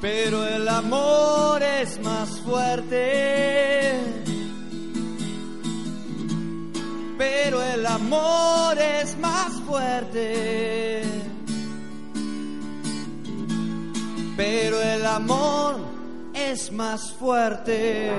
Pero 0.00 0.46
el 0.46 0.68
amor 0.68 1.62
es 1.62 2.00
más 2.00 2.40
fuerte. 2.40 3.98
Pero 7.18 7.62
el 7.62 7.86
amor 7.86 8.78
es 8.78 9.18
más 9.18 9.52
fuerte. 9.66 10.79
Pero 14.40 14.80
el 14.80 15.04
amor 15.04 15.76
es 16.32 16.72
más 16.72 17.12
fuerte. 17.12 18.10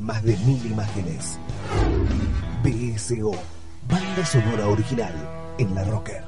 Más 0.00 0.22
de 0.22 0.34
mil 0.38 0.64
imágenes. 0.64 1.38
BSO, 2.62 3.32
banda 3.86 4.24
sonora 4.24 4.66
original 4.68 5.12
en 5.58 5.74
la 5.74 5.84
Rocker. 5.84 6.24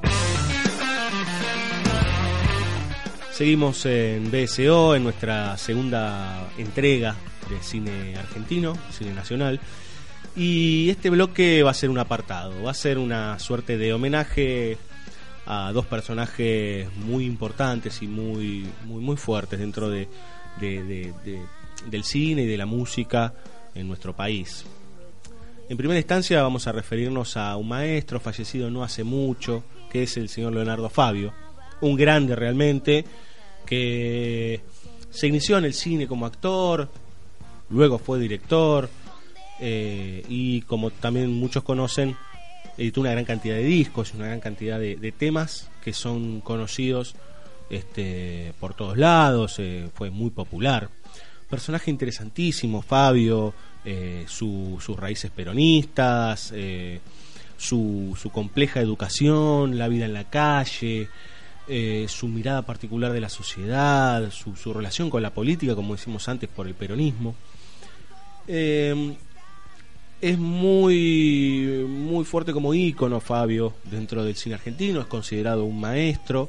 Seguimos 3.33 3.87
en 3.87 4.31
BSO, 4.31 4.97
en 4.97 5.05
nuestra 5.05 5.57
segunda 5.57 6.47
entrega 6.59 7.17
de 7.49 7.63
cine 7.63 8.17
argentino, 8.19 8.75
cine 8.91 9.15
nacional. 9.15 9.61
Y 10.37 10.91
este 10.91 11.09
bloque 11.09 11.63
va 11.63 11.71
a 11.71 11.75
ser 11.75 11.89
un 11.89 11.99
apartado, 11.99 12.63
va 12.65 12.73
a 12.73 12.75
ser 12.75 12.99
una 12.99 13.39
suerte 13.39 13.79
de 13.79 13.95
homenaje 13.95 14.77
a 15.47 15.73
dos 15.73 15.87
personajes 15.87 16.95
muy 16.97 17.25
importantes 17.25 18.03
y 18.03 18.09
muy, 18.09 18.67
muy, 18.85 19.01
muy 19.03 19.17
fuertes 19.17 19.59
dentro 19.59 19.89
de, 19.89 20.07
de- 20.61 20.85
de- 20.85 21.15
de- 21.25 21.43
del 21.91 22.05
cine 22.05 22.43
y 22.43 22.47
de 22.47 22.57
la 22.57 22.67
música 22.67 23.35
en 23.75 23.89
nuestro 23.89 24.15
país. 24.15 24.65
En 25.69 25.77
primera 25.77 25.99
instancia 25.99 26.43
vamos 26.43 26.67
a 26.67 26.73
referirnos 26.73 27.37
a 27.37 27.57
un 27.57 27.69
maestro 27.69 28.21
fallecido 28.21 28.71
no 28.71 28.85
hace 28.85 29.05
mucho, 29.05 29.65
que 29.91 30.05
es 30.05 30.17
el 30.17 30.29
señor 30.29 30.53
Leonardo 30.53 30.89
Fabio, 30.89 31.33
un 31.81 31.97
grande 31.97 32.37
realmente, 32.37 33.05
que 33.65 34.61
se 35.11 35.27
inició 35.27 35.59
en 35.59 35.65
el 35.65 35.75
cine 35.75 36.07
como 36.07 36.27
actor, 36.27 36.89
luego 37.71 37.99
fue 37.99 38.21
director, 38.21 38.89
eh, 39.59 40.25
y 40.29 40.61
como 40.63 40.91
también 40.91 41.33
muchos 41.33 41.65
conocen, 41.65 42.17
editó 42.79 43.01
una 43.01 43.11
gran 43.11 43.25
cantidad 43.25 43.57
de 43.57 43.65
discos, 43.65 44.15
una 44.15 44.27
gran 44.27 44.41
cantidad 44.41 44.79
de, 44.79 44.97
de 44.97 45.13
temas 45.13 45.69
que 45.83 45.93
son 45.93 46.41
conocidos 46.43 47.17
este, 47.71 48.53
por 48.61 48.75
todos 48.75 48.97
lados, 48.97 49.57
eh, 49.59 49.89
fue 49.95 50.11
muy 50.11 50.31
popular. 50.31 50.89
Personaje 51.49 51.91
interesantísimo, 51.91 52.83
Fabio, 52.83 53.55
eh, 53.85 54.25
su- 54.29 54.79
sus 54.81 54.97
raíces 54.99 55.31
peronistas, 55.31 56.53
eh, 56.55 57.01
su, 57.57 58.17
compleja 58.33 58.81
educación, 58.81 59.79
la 59.79 59.87
vida 59.89 60.07
en 60.07 60.13
la 60.13 60.25
calle, 60.25 61.09
eh, 61.69 62.07
su 62.09 62.27
mirada 62.29 62.63
particular 62.63 63.13
de 63.13 63.21
la 63.21 63.29
sociedad, 63.29 64.31
su, 64.31 64.75
relación 64.75 65.09
con 65.09 65.23
la 65.23 65.31
política, 65.31 65.75
como 65.77 65.95
decimos 65.95 66.29
antes, 66.29 66.49
por 66.49 66.67
el 66.67 66.75
peronismo. 66.75 67.35
Eh, 68.49 69.17
es 70.21 70.39
muy 70.39 71.85
muy 71.87 72.25
fuerte 72.25 72.53
como 72.53 72.73
ícono 72.73 73.21
Fabio 73.21 73.75
dentro 73.85 74.25
del 74.25 74.35
cine 74.35 74.55
argentino, 74.55 75.01
es 75.01 75.07
considerado 75.07 75.65
un 75.65 75.79
maestro. 75.79 76.49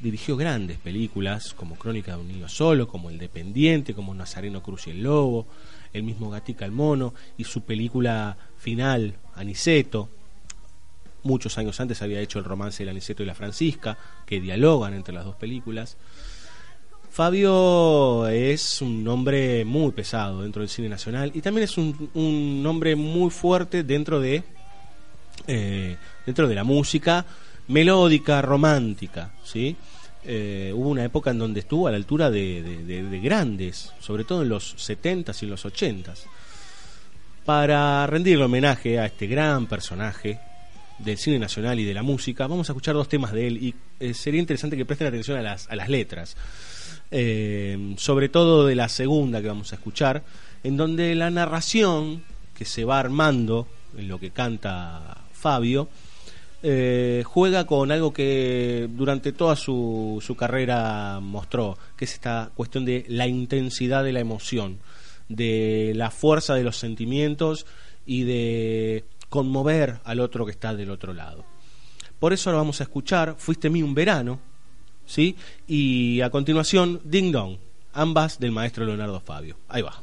Dirigió 0.00 0.36
grandes 0.36 0.78
películas 0.78 1.54
como 1.54 1.76
Crónica 1.76 2.12
de 2.12 2.20
un 2.20 2.28
niño 2.28 2.48
solo, 2.48 2.88
como 2.88 3.10
El 3.10 3.18
Dependiente, 3.18 3.94
como 3.94 4.14
Nazareno 4.14 4.62
Cruz 4.62 4.86
y 4.86 4.90
el 4.90 5.02
Lobo, 5.02 5.46
el 5.92 6.02
mismo 6.02 6.30
Gatica 6.30 6.64
el 6.64 6.72
Mono 6.72 7.14
y 7.36 7.44
su 7.44 7.62
película 7.62 8.36
final, 8.58 9.14
Aniceto. 9.34 10.08
Muchos 11.22 11.58
años 11.58 11.80
antes 11.80 12.02
había 12.02 12.20
hecho 12.20 12.38
el 12.38 12.44
romance 12.44 12.82
del 12.82 12.90
Aniceto 12.90 13.22
y 13.22 13.26
la 13.26 13.34
Francisca, 13.34 13.98
que 14.24 14.40
dialogan 14.40 14.94
entre 14.94 15.14
las 15.14 15.24
dos 15.24 15.36
películas. 15.36 15.96
Fabio 17.10 18.28
es 18.28 18.82
un 18.82 19.02
nombre 19.02 19.64
muy 19.64 19.90
pesado 19.92 20.42
dentro 20.42 20.60
del 20.60 20.68
cine 20.68 20.88
nacional 20.88 21.32
y 21.34 21.40
también 21.40 21.64
es 21.64 21.78
un, 21.78 22.10
un 22.12 22.62
nombre 22.62 22.94
muy 22.94 23.30
fuerte 23.30 23.82
dentro 23.82 24.20
de 24.20 24.44
eh, 25.46 25.96
dentro 26.24 26.48
de 26.48 26.54
la 26.54 26.64
música 26.64 27.24
melódica, 27.68 28.40
romántica, 28.42 29.30
¿sí? 29.44 29.76
Eh, 30.24 30.72
hubo 30.74 30.88
una 30.90 31.04
época 31.04 31.30
en 31.30 31.38
donde 31.38 31.60
estuvo 31.60 31.86
a 31.86 31.90
la 31.92 31.96
altura 31.96 32.30
de, 32.30 32.62
de- 32.62 32.84
de- 32.84 33.02
de 33.04 33.20
grandes, 33.20 33.92
sobre 34.00 34.24
todo 34.24 34.42
en 34.42 34.48
los 34.48 34.76
70s 34.76 35.42
y 35.42 35.46
los 35.46 35.64
80s. 35.64 36.24
Para 37.44 38.06
rendirle 38.08 38.44
homenaje 38.44 38.98
a 38.98 39.06
este 39.06 39.26
gran 39.28 39.66
personaje 39.66 40.40
del 40.98 41.16
cine 41.18 41.38
nacional 41.38 41.78
y 41.78 41.84
de 41.84 41.94
la 41.94 42.02
música, 42.02 42.46
vamos 42.48 42.68
a 42.68 42.72
escuchar 42.72 42.94
dos 42.94 43.08
temas 43.08 43.32
de 43.32 43.46
él 43.46 43.62
y 43.62 43.74
eh, 44.00 44.14
sería 44.14 44.40
interesante 44.40 44.76
que 44.76 44.84
presten 44.84 45.06
atención 45.08 45.38
a 45.38 45.42
las, 45.42 45.68
a 45.70 45.76
las 45.76 45.88
letras. 45.88 46.36
Eh, 47.12 47.94
sobre 47.98 48.28
todo 48.28 48.66
de 48.66 48.74
la 48.74 48.88
segunda 48.88 49.40
que 49.40 49.46
vamos 49.48 49.72
a 49.72 49.76
escuchar, 49.76 50.24
en 50.64 50.76
donde 50.76 51.14
la 51.14 51.30
narración 51.30 52.24
que 52.56 52.64
se 52.64 52.84
va 52.84 52.98
armando 52.98 53.68
en 53.96 54.08
lo 54.08 54.18
que 54.18 54.30
canta 54.32 55.18
Fabio, 55.32 55.88
eh, 56.68 57.22
juega 57.24 57.64
con 57.64 57.92
algo 57.92 58.12
que 58.12 58.88
durante 58.90 59.30
toda 59.30 59.54
su, 59.54 60.34
carrera 60.36 61.20
mostró, 61.22 61.78
que 61.96 62.06
es 62.06 62.14
esta 62.14 62.50
cuestión 62.56 62.84
de 62.84 63.04
la 63.08 63.28
intensidad 63.28 64.02
de 64.02 64.12
la 64.12 64.18
emoción, 64.18 64.80
de 65.28 65.92
la 65.94 66.10
fuerza 66.10 66.56
de 66.56 66.64
los 66.64 66.76
sentimientos 66.76 67.66
y 68.04 68.24
de 68.24 69.04
conmover 69.28 70.00
al 70.02 70.18
otro 70.18 70.44
que 70.44 70.50
está 70.50 70.74
del 70.74 70.90
otro 70.90 71.14
lado. 71.14 71.44
Por 72.18 72.32
eso 72.32 72.50
ahora 72.50 72.62
vamos 72.62 72.80
a 72.80 72.84
escuchar 72.84 73.36
Fuiste 73.38 73.70
mí 73.70 73.84
un 73.84 73.94
verano, 73.94 74.40
¿sí? 75.04 75.36
Y 75.68 76.20
a 76.20 76.30
continuación 76.30 77.00
Ding 77.04 77.30
Dong, 77.30 77.58
ambas 77.92 78.40
del 78.40 78.50
maestro 78.50 78.84
Leonardo 78.84 79.20
Fabio. 79.20 79.56
Ahí 79.68 79.82
va. 79.82 80.02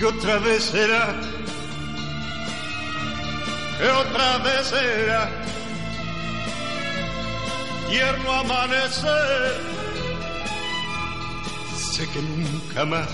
que 0.00 0.06
otra 0.06 0.38
vez 0.38 0.64
será, 0.64 1.14
que 3.76 3.86
otra 3.86 4.38
vez 4.38 4.66
será, 4.66 5.30
tierno 7.90 8.32
amanecer, 8.32 9.60
sé 11.76 12.08
que 12.08 12.22
nunca 12.22 12.86
más, 12.86 13.10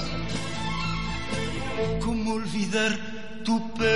cómo 2.04 2.34
olvidar 2.34 2.96
tu 3.44 3.72
pelo, 3.72 3.88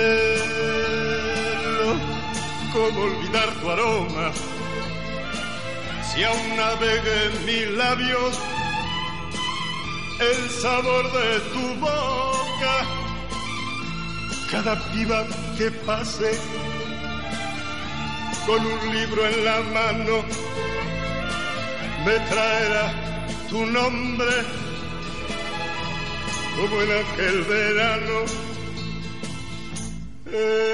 cómo 2.73 3.03
olvidar 3.03 3.49
tu 3.61 3.69
aroma, 3.69 4.31
si 6.13 6.25
aún 6.25 6.57
navega 6.57 7.23
en 7.23 7.45
mis 7.45 7.69
labios, 7.69 8.37
el 10.21 10.49
sabor 10.49 11.11
de 11.11 11.39
tu 11.53 11.65
boca. 11.79 12.75
Cada 14.51 14.75
piba 14.91 15.25
que 15.57 15.71
pase 15.71 16.31
con 18.45 18.65
un 18.65 18.95
libro 18.95 19.25
en 19.25 19.45
la 19.45 19.59
mano 19.77 20.23
me 22.05 22.15
traerá 22.29 22.85
tu 23.49 23.65
nombre 23.65 24.35
como 26.55 26.81
en 26.81 26.91
aquel 26.91 27.43
verano. 27.43 28.17
Eh. 30.33 30.71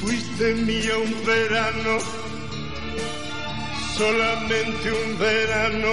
Fuiste 0.00 0.54
mía 0.54 0.96
un 0.96 1.26
verano, 1.26 1.98
solamente 3.98 4.90
un 4.90 5.18
verano. 5.18 5.92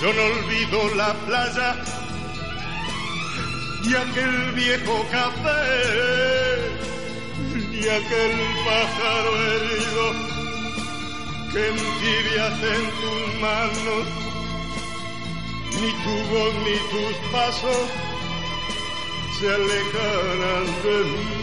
Yo 0.00 0.12
no 0.14 0.22
olvido 0.22 0.94
la 0.94 1.12
playa 1.26 1.76
y 3.84 3.94
aquel 3.94 4.52
viejo 4.52 5.06
café 5.10 5.60
y 7.72 7.88
aquel 7.88 8.34
pájaro 8.64 9.30
herido 9.52 10.06
que 11.52 11.68
entibias 11.68 12.56
en 12.74 12.84
tus 13.00 13.40
manos. 13.42 14.04
Ni 15.78 15.90
tu 16.04 16.14
voz 16.32 16.54
ni 16.64 16.76
tus 16.90 17.16
pasos 17.30 17.86
se 19.38 19.46
alejarán 19.46 20.66
de 20.84 20.96
mí 21.10 21.42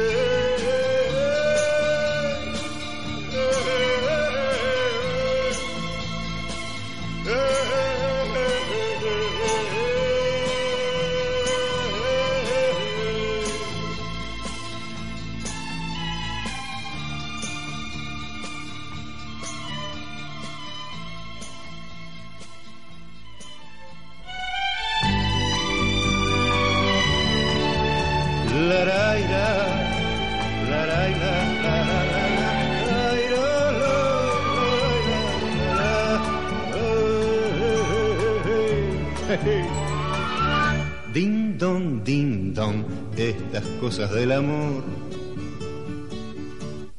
Cosas 43.91 44.11
del 44.11 44.31
amor. 44.31 44.85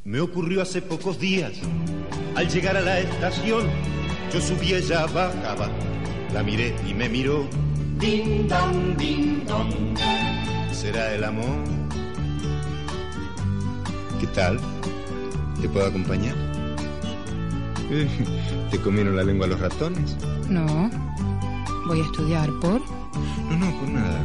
Me 0.05 0.21
ocurrió 0.21 0.61
hace 0.61 0.83
pocos 0.83 1.19
días, 1.19 1.53
al 2.35 2.51
llegar 2.51 2.77
a 2.77 2.83
la 2.83 3.01
estación, 3.01 3.67
yo 4.31 4.43
subí, 4.43 4.75
ella 4.75 5.07
bajaba, 5.07 5.71
la 6.35 6.43
miré 6.43 6.77
y 6.87 6.93
me 6.93 7.09
miró. 7.09 7.49
Ding 7.99 8.47
dong, 8.47 8.95
ding 8.99 9.43
dong 9.47 9.97
será 10.71 11.15
el 11.15 11.25
amor. 11.25 11.65
¿Qué 14.21 14.27
tal? 14.27 14.61
¿Te 15.63 15.71
puedo 15.71 15.87
acompañar? 15.87 16.37
¿Te 18.71 18.79
comieron 18.83 19.17
la 19.17 19.25
lengua 19.25 19.47
los 19.47 19.61
ratones? 19.61 20.19
No. 20.51 20.91
Voy 21.87 22.01
a 22.01 22.05
estudiar 22.05 22.51
por. 22.61 23.02
No, 23.49 23.57
no, 23.57 23.81
por 23.81 23.89
nada. 23.89 24.21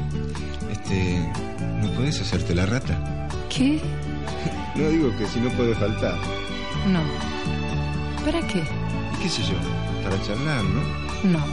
Este, 0.72 1.20
¿no 1.82 1.92
puedes 1.92 2.22
hacerte 2.22 2.56
la 2.56 2.66
rata? 2.66 3.28
¿Qué? 3.50 3.80
No 4.76 4.90
digo 4.90 5.16
que 5.18 5.26
si 5.26 5.40
no 5.40 5.50
puede 5.52 5.74
faltar. 5.76 6.16
No. 6.88 7.02
¿Para 8.24 8.46
qué? 8.48 8.60
¿Y 8.60 9.24
qué 9.24 9.30
sé 9.30 9.42
yo? 9.44 9.56
Para 10.04 10.22
charlar, 10.24 10.64
¿no? 10.64 10.82
No. 11.24 11.44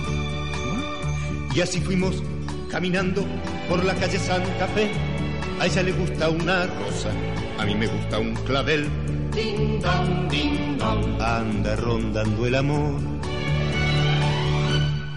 Y 1.55 1.61
así 1.61 1.81
fuimos 1.81 2.23
caminando 2.71 3.25
por 3.69 3.85
la 3.85 3.95
calle 3.95 4.19
Santa 4.19 4.67
Fe. 4.69 4.91
A 5.61 5.67
ella 5.67 5.83
le 5.85 5.93
gusta 5.93 6.29
una 6.29 6.67
rosa, 6.67 7.11
a 7.59 7.65
mí 7.65 7.75
me 7.75 7.87
gusta 7.87 8.19
un 8.19 8.35
clavel. 8.35 8.89
Ding 9.33 9.81
dong, 9.81 10.29
ding 10.29 10.77
dong. 10.77 11.21
Anda 11.23 11.77
rondando 11.77 12.47
el 12.47 12.55
amor. 12.57 13.14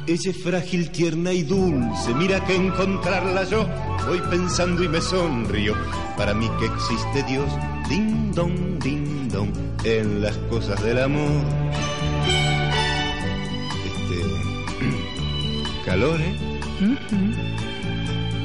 Ella 0.08 0.32
es 0.32 0.42
frágil, 0.42 0.90
tierna 0.92 1.34
y 1.34 1.44
dulce. 1.44 2.14
Mira 2.16 2.44
que 2.46 2.56
encontrarla 2.56 3.44
yo 3.44 3.68
voy 4.08 4.20
pensando 4.30 4.84
y 4.84 4.88
me 4.88 5.02
sonrío. 5.02 5.74
Para 6.16 6.34
mí 6.34 6.50
que 6.60 6.66
existe 6.66 7.24
Dios. 7.24 7.50
Ding 7.90 8.32
dong, 8.34 8.80
ding 8.82 9.28
dong. 9.30 9.50
En 9.84 10.22
las 10.22 10.38
cosas 10.50 10.82
del 10.82 11.00
amor. 11.04 11.42
Este. 13.86 14.24
calor, 15.86 16.20
¿eh? 16.22 16.36
Ujú. 16.82 17.18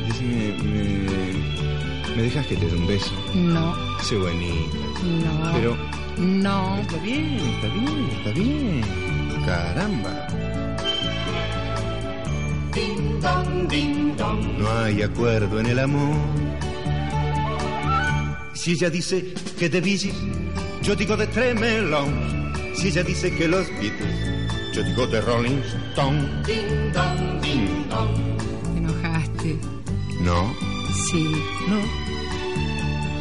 Decime, 0.08 0.56
me, 0.64 2.16
¿me 2.16 2.22
dejas 2.24 2.46
que 2.48 2.56
te 2.56 2.66
dé 2.66 2.74
un 2.76 2.86
beso? 2.88 3.12
No. 3.34 3.74
Sé 4.02 4.16
bonita. 4.16 4.76
No. 5.04 5.52
Pero 5.54 5.76
No. 6.18 6.76
está 6.80 6.96
bien, 6.98 7.38
está 7.38 7.68
bien, 7.68 8.08
está 8.18 8.30
bien. 8.32 8.82
Caramba. 9.46 10.26
No 13.22 14.70
hay 14.84 15.02
acuerdo 15.02 15.60
en 15.60 15.66
el 15.66 15.78
amor. 15.78 16.16
Si 18.54 18.72
ella 18.72 18.90
dice 18.90 19.34
que 19.58 19.68
de 19.68 19.80
Bee 19.80 20.12
yo 20.82 20.96
digo 20.96 21.16
de 21.16 21.26
Tremelons. 21.28 22.78
Si 22.80 22.88
ella 22.88 23.02
dice 23.04 23.32
que 23.36 23.46
los 23.46 23.68
Beatles, 23.68 24.48
yo 24.74 24.82
digo 24.82 25.06
de 25.06 25.20
Rolling 25.20 25.60
Stone. 25.90 26.42
Ding 26.44 26.92
dong, 26.92 27.40
ding 27.40 27.88
dong. 27.88 28.38
Te 28.72 28.78
enojaste. 28.78 29.58
No, 30.20 30.52
Sí. 31.10 31.32
no. 31.68 31.80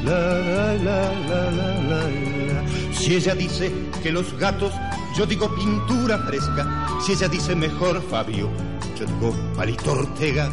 La, 0.04 0.18
la, 0.20 0.74
la, 0.74 1.14
la, 1.30 1.52
la, 1.52 1.80
la, 1.82 2.08
la. 2.08 2.94
Si 2.94 3.16
ella 3.16 3.36
dice 3.36 3.72
que 4.02 4.12
los 4.12 4.36
gatos, 4.40 4.74
yo 5.16 5.26
digo 5.28 5.54
pintura 5.56 6.18
fresca. 6.20 6.88
Si 7.06 7.12
ella 7.12 7.28
dice 7.28 7.56
mejor 7.56 8.02
Fabio, 8.10 8.50
digo 9.06 9.36
Palito 9.56 9.92
Ortega. 9.92 10.50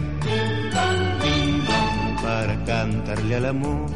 Para 2.23 2.65
cantarle 2.65 3.37
al 3.37 3.47
amor. 3.47 3.87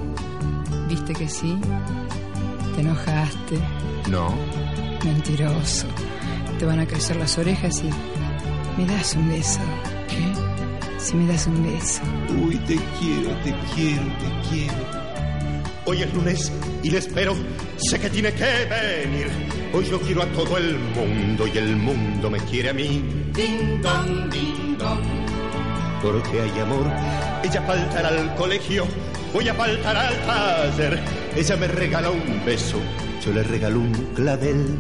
¿Viste 0.89 1.13
que 1.13 1.29
sí? 1.29 1.59
Te 2.75 2.81
enojaste. 2.81 3.59
No, 4.11 4.35
Mentiroso. 5.05 5.87
Te 6.59 6.67
van 6.67 6.81
a 6.81 6.87
crecer 6.87 7.17
las 7.17 7.37
orejas 7.39 7.83
y. 7.83 7.91
¿Me 8.81 8.87
das 8.87 9.15
un 9.15 9.29
beso? 9.29 9.61
¿qué? 10.09 10.99
Si 10.99 11.17
me 11.17 11.27
das 11.27 11.47
un 11.47 11.63
beso. 11.63 12.03
Uy, 12.45 12.57
te 12.59 12.77
quiero, 12.99 13.31
te 13.43 13.55
quiero, 13.75 14.03
te 14.03 14.49
quiero. 14.49 15.02
Hoy 15.85 16.03
es 16.03 16.15
lunes 16.15 16.53
y 16.83 16.91
le 16.91 16.99
espero. 16.99 17.35
Sé 17.77 17.99
que 17.99 18.09
tiene 18.09 18.33
que 18.33 18.45
venir. 18.45 19.27
Hoy 19.73 19.85
yo 19.85 20.01
quiero 20.01 20.23
a 20.23 20.27
todo 20.27 20.57
el 20.57 20.79
mundo 20.79 21.45
y 21.47 21.59
el 21.59 21.77
mundo 21.77 22.31
me 22.31 22.39
quiere 22.39 22.71
a 22.71 22.73
mí. 22.73 23.03
Ding 23.33 23.81
dong, 23.83 24.31
ding 24.31 24.79
dong. 24.79 25.01
Porque 26.01 26.41
hay 26.41 26.61
amor. 26.61 26.87
Ella 27.43 27.63
faltará 27.63 28.09
al 28.09 28.35
colegio. 28.37 28.87
Voy 29.33 29.49
a 29.49 29.55
faltar 29.55 29.97
al 29.97 30.15
taller. 30.25 31.01
Ella 31.35 31.57
me 31.57 31.67
regala 31.67 32.11
un 32.11 32.45
beso. 32.45 32.79
Yo 33.25 33.33
le 33.33 33.43
regalo 33.43 33.81
un 33.81 33.93
clavel. 34.15 34.79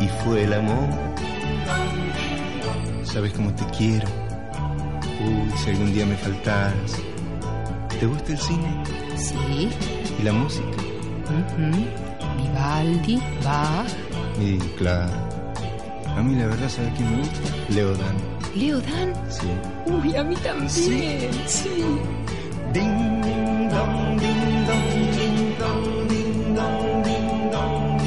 Y 0.00 0.08
fue 0.22 0.44
el 0.44 0.52
amor. 0.52 0.88
¿Sabes 3.02 3.32
cómo 3.32 3.52
te 3.54 3.64
quiero? 3.76 4.06
Uy, 5.24 5.52
si 5.58 5.70
algún 5.70 5.92
día 5.92 6.06
me 6.06 6.16
faltas. 6.16 6.72
¿Te 8.02 8.08
gusta 8.08 8.32
el 8.32 8.38
cine? 8.38 8.84
Sí. 9.16 9.70
¿Y 10.18 10.22
la 10.24 10.32
música? 10.32 10.66
Ujú. 10.66 11.70
Vivaldi, 12.36 13.22
Bach, 13.44 13.86
Y 14.40 14.58
claro. 14.76 15.12
A 16.16 16.20
mí 16.20 16.34
la 16.34 16.48
verdad, 16.48 16.68
¿sabes 16.68 16.92
quién 16.96 17.12
me 17.12 17.18
gusta? 17.18 17.38
Leodan. 17.68 18.16
Leodan. 18.56 19.14
Sí. 19.30 19.46
Uy, 19.86 20.16
a 20.16 20.24
mí 20.24 20.34
también. 20.34 20.68
Sí. 20.68 21.20
Ding 22.72 23.20
dong, 23.70 24.18
ding 24.18 24.66
dong, 24.66 24.82
ding 25.14 25.58
dong, 25.60 26.08
ding 26.08 26.54
dong, 26.56 27.04
ding 27.04 27.50
dong. 27.52 28.02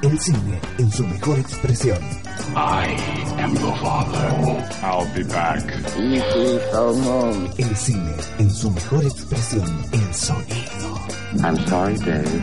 El 0.00 0.20
cine 0.20 0.60
en 0.78 0.92
su 0.92 1.04
mejor 1.04 1.40
expresión. 1.40 1.98
I 2.54 3.17
am 3.48 3.78
father. 3.80 4.28
I'll 4.82 5.06
be 5.14 5.24
back. 5.24 5.62
El 7.58 7.76
cine 7.76 8.14
en 8.38 8.50
su 8.50 8.70
mejor 8.70 9.04
expresión. 9.04 9.84
El 9.92 10.14
sonido. 10.14 10.98
I'm 11.42 11.56
sorry, 11.66 11.96
Dave. 11.98 12.42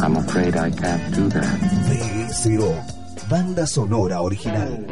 I'm 0.00 0.16
afraid 0.16 0.56
I 0.56 0.70
can't 0.70 1.14
do 1.14 1.28
that. 1.28 1.60
VSO. 1.88 2.74
Banda 3.28 3.66
sonora 3.66 4.20
original. 4.20 4.86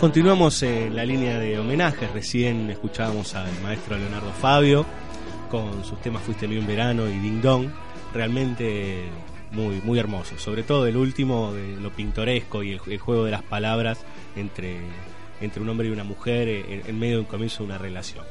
Continuamos 0.00 0.62
en 0.62 0.94
la 0.94 1.04
línea 1.04 1.38
de 1.38 1.58
homenajes. 1.58 2.12
Recién 2.12 2.70
escuchábamos 2.70 3.34
al 3.34 3.50
maestro 3.62 3.96
Leonardo 3.96 4.30
Fabio 4.32 4.84
con 5.50 5.84
sus 5.84 6.00
temas 6.00 6.22
Fuiste 6.22 6.46
mío 6.46 6.60
en 6.60 6.66
verano 6.66 7.08
y 7.08 7.18
Ding 7.18 7.40
Dong. 7.40 7.70
Realmente 8.12 9.08
muy, 9.56 9.80
muy 9.80 9.98
hermoso. 9.98 10.38
Sobre 10.38 10.62
todo 10.62 10.86
el 10.86 10.96
último, 10.96 11.52
de 11.52 11.76
lo 11.80 11.90
pintoresco 11.90 12.62
y 12.62 12.72
el, 12.72 12.98
juego 12.98 13.24
de 13.24 13.30
las 13.30 13.42
palabras 13.42 13.98
entre, 14.36 14.76
entre 15.40 15.62
un 15.62 15.68
hombre 15.68 15.88
y 15.88 15.90
una 15.90 16.04
mujer 16.04 16.48
en, 16.48 16.82
en 16.86 16.98
medio 16.98 17.14
de 17.14 17.20
un 17.20 17.26
comienzo 17.26 17.58
de 17.58 17.64
una 17.64 17.78
relación. 17.78 18.24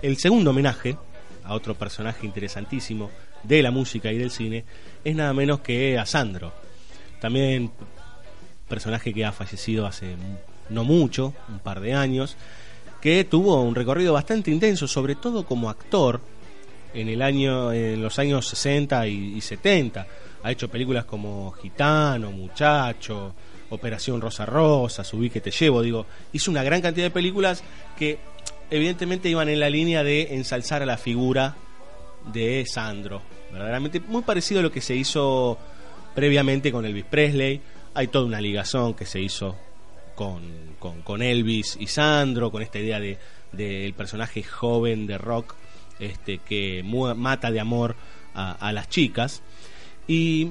El 0.00 0.16
segundo 0.16 0.50
homenaje 0.50 0.96
a 1.44 1.54
otro 1.54 1.74
personaje 1.74 2.26
interesantísimo 2.26 3.10
de 3.42 3.62
la 3.62 3.70
música 3.70 4.10
y 4.10 4.18
del 4.18 4.30
cine 4.30 4.64
es 5.04 5.14
nada 5.14 5.32
menos 5.32 5.60
que 5.60 5.98
a 5.98 6.06
Sandro. 6.06 6.52
También 7.20 7.70
personaje 8.68 9.12
que 9.12 9.24
ha 9.24 9.32
fallecido 9.32 9.86
hace 9.86 10.14
no 10.70 10.84
mucho, 10.84 11.34
un 11.48 11.58
par 11.58 11.80
de 11.80 11.94
años, 11.94 12.36
que 13.00 13.24
tuvo 13.24 13.62
un 13.62 13.74
recorrido 13.74 14.12
bastante 14.12 14.50
intenso, 14.50 14.86
sobre 14.88 15.14
todo 15.14 15.44
como 15.46 15.70
actor 15.70 16.20
en 16.94 17.08
el 17.08 17.22
año 17.22 17.72
en 17.72 18.02
los 18.02 18.18
años 18.18 18.46
60 18.48 19.06
y, 19.08 19.36
y 19.36 19.40
70. 19.40 20.06
Ha 20.42 20.50
hecho 20.50 20.68
películas 20.68 21.04
como 21.04 21.52
Gitano, 21.52 22.30
Muchacho, 22.30 23.34
Operación 23.70 24.20
Rosa 24.20 24.46
Rosa, 24.46 25.04
Subí 25.04 25.30
que 25.30 25.40
te 25.40 25.50
llevo, 25.50 25.82
digo, 25.82 26.06
hizo 26.32 26.50
una 26.50 26.62
gran 26.62 26.80
cantidad 26.80 27.06
de 27.06 27.10
películas 27.10 27.62
que 27.96 28.18
evidentemente 28.70 29.28
iban 29.28 29.48
en 29.48 29.60
la 29.60 29.70
línea 29.70 30.02
de 30.02 30.34
ensalzar 30.34 30.82
a 30.82 30.86
la 30.86 30.96
figura 30.96 31.56
de 32.32 32.64
Sandro. 32.66 33.22
Verdaderamente 33.52 34.00
muy 34.00 34.22
parecido 34.22 34.60
a 34.60 34.62
lo 34.62 34.72
que 34.72 34.80
se 34.80 34.94
hizo 34.94 35.58
previamente 36.14 36.70
con 36.72 36.84
Elvis 36.84 37.04
Presley. 37.04 37.60
Hay 37.94 38.08
toda 38.08 38.26
una 38.26 38.40
ligazón 38.40 38.94
que 38.94 39.06
se 39.06 39.20
hizo 39.20 39.56
con, 40.14 40.42
con, 40.78 41.22
Elvis 41.22 41.76
y 41.80 41.86
Sandro, 41.86 42.50
con 42.50 42.62
esta 42.62 42.78
idea 42.78 43.00
de 43.00 43.18
del 43.52 43.94
personaje 43.94 44.42
joven 44.42 45.06
de 45.06 45.18
rock 45.18 45.54
este, 45.98 46.38
que 46.38 46.82
mata 46.84 47.50
de 47.50 47.60
amor 47.60 47.96
a, 48.34 48.52
a 48.52 48.72
las 48.72 48.88
chicas. 48.88 49.42
Y 50.08 50.50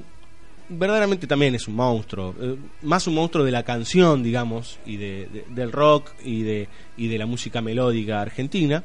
verdaderamente 0.69 1.27
también 1.27 1.55
es 1.55 1.67
un 1.67 1.75
monstruo, 1.75 2.33
eh, 2.39 2.55
más 2.83 3.07
un 3.07 3.15
monstruo 3.15 3.43
de 3.43 3.51
la 3.51 3.63
canción, 3.63 4.21
digamos, 4.23 4.79
y 4.85 4.97
de, 4.97 5.27
de- 5.33 5.45
del 5.49 5.71
rock 5.71 6.11
y 6.23 6.43
de, 6.43 6.69
y 6.95 7.07
de 7.07 7.17
la 7.17 7.25
música 7.25 7.59
melódica 7.61 8.21
argentina. 8.21 8.83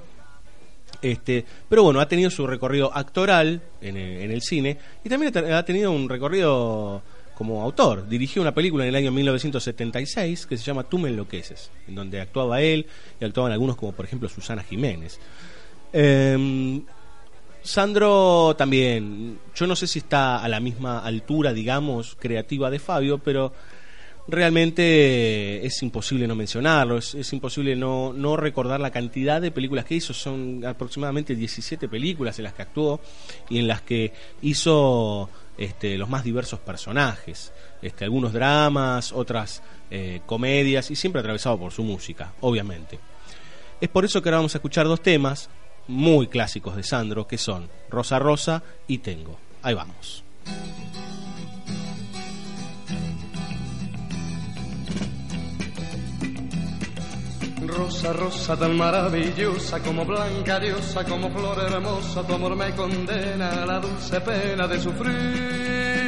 Este, 1.01 1.45
pero 1.69 1.83
bueno, 1.83 2.01
ha 2.01 2.09
tenido 2.09 2.31
su 2.31 2.47
recorrido 2.47 2.91
actoral 2.97 3.61
en 3.81 3.97
el, 3.97 4.21
en 4.23 4.31
el 4.31 4.43
cine 4.43 4.79
y 5.05 5.09
también 5.09 5.37
ha 5.53 5.65
tenido 5.65 5.91
un 5.91 6.09
recorrido 6.09 7.03
como 7.35 7.63
autor. 7.63 8.09
Dirigió 8.09 8.41
una 8.43 8.55
película 8.55 8.85
en 8.85 8.91
el 8.91 8.95
año 8.97 9.11
1976 9.11 10.47
que 10.47 10.57
se 10.57 10.63
llama 10.65 10.85
Tú 10.85 10.99
me 10.99 11.09
enloqueces, 11.09 11.71
en 11.89 11.95
donde 11.97 12.21
actuaba 12.21 12.61
él 12.63 12.87
y 13.21 13.25
actuaban 13.25 13.51
algunos 13.53 13.77
como 13.77 13.93
por 13.93 14.05
ejemplo 14.05 14.29
Susana 14.29 14.63
Jiménez. 14.63 15.19
Em, 15.93 16.83
Sandro 17.63 18.57
también, 18.57 19.39
yo 19.55 19.67
no 19.67 19.77
sé 19.77 19.87
si 19.87 20.01
está 20.01 20.43
a 20.43 20.49
la 20.49 20.59
misma 20.59 20.99
altura, 20.99 21.53
digamos, 21.53 22.17
creativa 22.19 22.71
de 22.71 22.81
Fabio, 22.81 23.19
pero 23.19 23.53
realmente 24.27 25.65
es 25.65 25.83
imposible 25.83 26.27
no 26.27 26.35
mencionarlo, 26.35 26.99
es, 26.99 27.33
imposible 27.33 27.77
no, 27.77 28.13
no 28.13 28.37
recordar 28.37 28.81
la 28.81 28.91
cantidad 28.91 29.41
de 29.41 29.51
películas 29.51 29.85
que 29.85 29.95
hizo, 29.95 30.13
son 30.13 30.65
aproximadamente 30.65 31.35
17 31.37 31.89
películas 31.89 32.39
en 32.39 32.45
las 32.45 32.55
que 32.55 32.63
actuó 32.63 33.01
y 33.49 33.59
en 33.59 33.69
las 33.69 33.83
que 33.83 34.13
hizo 34.43 35.31
este, 35.57 35.97
los 35.99 36.09
más 36.09 36.25
diversos 36.25 36.61
personajes, 36.61 37.53
este, 37.81 38.05
algunos 38.05 38.33
dramas, 38.33 39.13
otras 39.13 39.63
eh, 39.91 40.21
comedias 40.27 40.91
y 40.91 40.97
siempre 40.97 41.21
atravesado 41.21 41.59
por 41.59 41.73
su 41.73 41.85
música, 41.85 42.33
obviamente. 42.41 42.99
Es 43.81 43.89
por 43.89 44.05
eso 44.05 44.23
que 44.23 44.29
ahora 44.29 44.39
vamos 44.39 44.55
a 44.55 44.59
escuchar 44.59 44.87
dos 44.87 45.03
temas 45.03 45.49
muy 45.89 46.29
clásicos 46.29 46.77
de 46.77 46.83
Sandro, 46.83 47.27
que 47.27 47.39
son 47.39 47.69
Rosa 47.91 48.19
Rosa 48.19 48.63
y 48.87 48.99
Tengo. 48.99 49.39
Ahí 49.63 49.75
vamos. 49.75 50.25
Rosa, 57.67 58.13
rosa 58.13 58.57
tan 58.57 58.77
maravillosa 58.77 59.81
como 59.81 60.05
blanca 60.05 60.61
diosa, 60.61 61.05
como 61.05 61.31
flor 61.31 61.59
hermosa, 61.59 62.27
tu 62.27 62.35
amor 62.35 62.55
me 62.57 62.75
condena 62.75 63.63
a 63.63 63.67
la 63.67 63.81
dulce 63.81 64.21
pena 64.21 64.67
de 64.67 64.81
sufrir. 64.81 66.03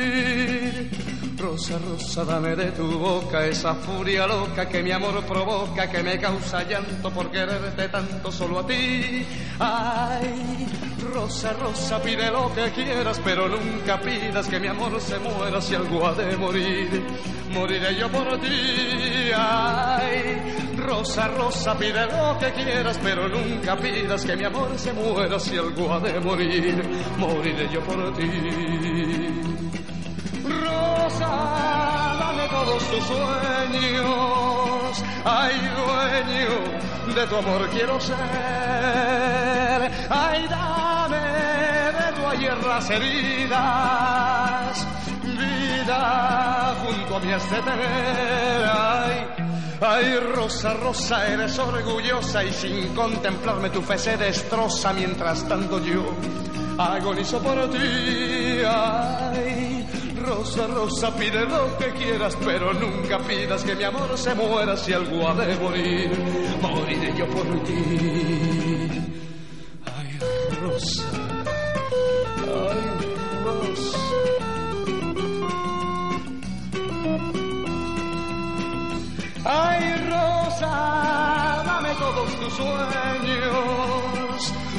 Rosa, 1.45 1.78
rosa, 1.78 2.24
dame 2.24 2.57
de 2.57 2.72
tu 2.72 2.99
boca 2.99 3.45
esa 3.47 3.74
furia 3.74 4.26
loca 4.26 4.66
que 4.66 4.82
mi 4.82 4.90
amor 4.90 5.22
provoca, 5.24 5.90
que 5.90 6.03
me 6.03 6.18
causa 6.18 6.62
llanto 6.62 7.11
por 7.11 7.30
quererte 7.30 7.86
tanto 7.90 8.32
solo 8.32 8.61
a 8.61 8.66
ti. 8.66 9.26
Ay, 9.59 10.66
rosa, 11.12 11.53
rosa, 11.53 12.01
pide 12.03 12.30
lo 12.30 12.51
que 12.55 12.72
quieras, 12.72 13.20
pero 13.22 13.47
nunca 13.47 14.01
pidas 14.01 14.49
que 14.49 14.59
mi 14.59 14.68
amor 14.68 14.99
se 15.03 15.18
muera 15.18 15.61
si 15.61 15.74
algo 15.74 16.07
ha 16.07 16.14
de 16.14 16.34
morir. 16.38 17.05
Moriré 17.53 17.95
yo 17.95 18.09
por 18.11 18.40
ti. 18.40 19.30
Ay, 19.36 20.74
rosa, 20.78 21.28
rosa, 21.28 21.76
pide 21.76 22.07
lo 22.07 22.38
que 22.38 22.53
quieras, 22.53 22.99
pero 23.03 23.28
nunca 23.28 23.76
pidas 23.76 24.24
que 24.24 24.34
mi 24.34 24.45
amor 24.45 24.70
se 24.78 24.95
muera 24.95 25.38
si 25.38 25.59
algo 25.59 25.92
ha 25.92 26.01
de 26.01 26.18
morir. 26.20 26.82
Moriré 27.18 27.68
yo 27.70 27.82
por 27.82 28.16
ti. 28.16 29.53
Rosa, 30.45 32.16
dame 32.20 32.49
todos 32.49 32.82
tus 32.90 33.05
sueños. 33.05 35.03
Ay, 35.24 35.55
dueño 35.76 37.14
de 37.14 37.26
tu 37.26 37.36
amor 37.36 37.68
quiero 37.70 38.01
ser. 38.01 38.16
Ay, 40.11 40.47
dame 40.49 41.18
de 41.18 42.12
tu 42.14 42.26
ayer 42.26 42.64
las 42.64 42.90
heridas. 42.90 44.86
Vida 45.22 46.74
junto 46.84 47.16
a 47.16 47.20
de 47.20 47.62
tener. 47.62 48.70
Ay, 48.72 49.26
Ay, 49.80 50.18
Rosa, 50.34 50.72
Rosa, 50.74 51.26
eres 51.28 51.59
orgullosa 51.59 52.42
y 52.42 52.53
sin 52.53 52.95
contemplarme 52.95 53.68
tu 53.70 53.82
fe 53.82 53.99
se 53.99 54.16
destroza 54.16 54.92
mientras 54.95 55.47
tanto 55.47 55.78
yo 55.84 56.05
agonizo 56.78 57.38
por 57.42 57.70
ti. 57.70 58.62
Ay, 58.66 59.84
Rosa, 60.27 60.66
Rosa, 60.66 61.14
pide 61.16 61.45
lo 61.45 61.77
que 61.77 61.91
quieras, 61.93 62.37
pero 62.43 62.72
nunca 62.72 63.18
pidas 63.18 63.62
que 63.62 63.75
mi 63.75 63.85
amor 63.85 64.16
se 64.16 64.35
muera 64.35 64.77
si 64.77 64.93
algo 64.93 65.29
ha 65.29 65.35
de 65.35 65.55
morir. 65.57 66.11
Moriré 66.62 67.14
yo 67.16 67.27
por 67.27 67.62
ti. 67.64 67.75
Ay, 69.85 70.18
Rosa, 70.62 71.03
ay, 72.41 72.81
Rosa. 73.45 73.99
Ay, 79.45 79.95
Rosa, 80.09 81.62
dame 81.66 81.91
todos 81.99 82.41
tus 82.41 82.53
sueños, 82.55 82.95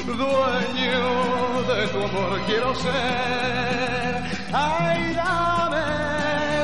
dueño 0.06 1.62
de 1.68 1.86
tu 1.88 1.98
amor 1.98 2.40
quiero 2.46 2.74
ser. 2.74 4.35
Ay, 4.52 5.14
dame 5.14 5.84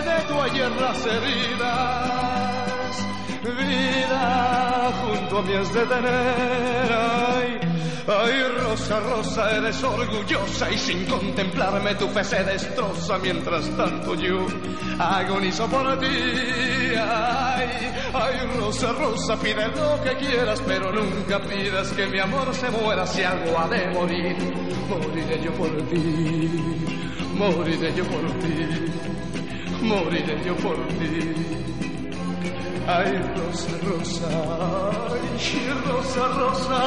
de 0.08 0.20
tu 0.28 0.40
ayer 0.40 0.70
las 0.70 1.06
heridas, 1.06 2.96
vida 3.42 4.92
junto 5.02 5.38
a 5.38 5.42
mí 5.42 5.54
has 5.54 5.72
de 5.72 5.86
tener. 5.86 6.92
Ay, 6.92 7.60
Ay, 8.04 8.42
Rosa, 8.58 8.98
Rosa, 8.98 9.56
eres 9.56 9.82
orgullosa 9.84 10.70
y 10.72 10.76
sin 10.76 11.06
contemplarme 11.06 11.94
tu 11.94 12.08
fe 12.08 12.24
se 12.24 12.42
destroza 12.42 13.16
mientras 13.18 13.68
tanto 13.76 14.16
yo 14.16 14.44
agonizo 14.98 15.68
por 15.68 16.00
ti. 16.00 16.06
Ay, 16.98 17.68
ay, 18.12 18.58
Rosa, 18.58 18.92
Rosa, 18.92 19.36
pide 19.36 19.68
lo 19.68 20.02
que 20.02 20.16
quieras, 20.16 20.60
pero 20.66 20.90
nunca 20.92 21.40
pidas 21.42 21.92
que 21.92 22.06
mi 22.08 22.18
amor 22.18 22.52
se 22.54 22.70
muera 22.70 23.06
si 23.06 23.22
algo 23.22 23.56
ha 23.56 23.68
de 23.68 23.88
morir. 23.90 24.36
Moriré 24.88 25.40
yo 25.44 25.52
por 25.52 25.70
ti, 25.88 26.50
moriré 27.34 27.92
yo 27.96 28.04
por 28.04 28.26
ti, 28.40 28.54
moriré 29.82 30.44
yo 30.44 30.54
por 30.56 30.76
ti. 30.98 31.34
Ay, 32.86 33.12
Rosa, 33.36 33.70
Rosa, 33.84 34.28
ay, 35.12 35.24
Rosa, 35.86 36.28
Rosa, 36.38 36.80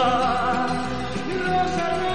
Rosa, 1.46 1.88
Rosa. 2.00 2.15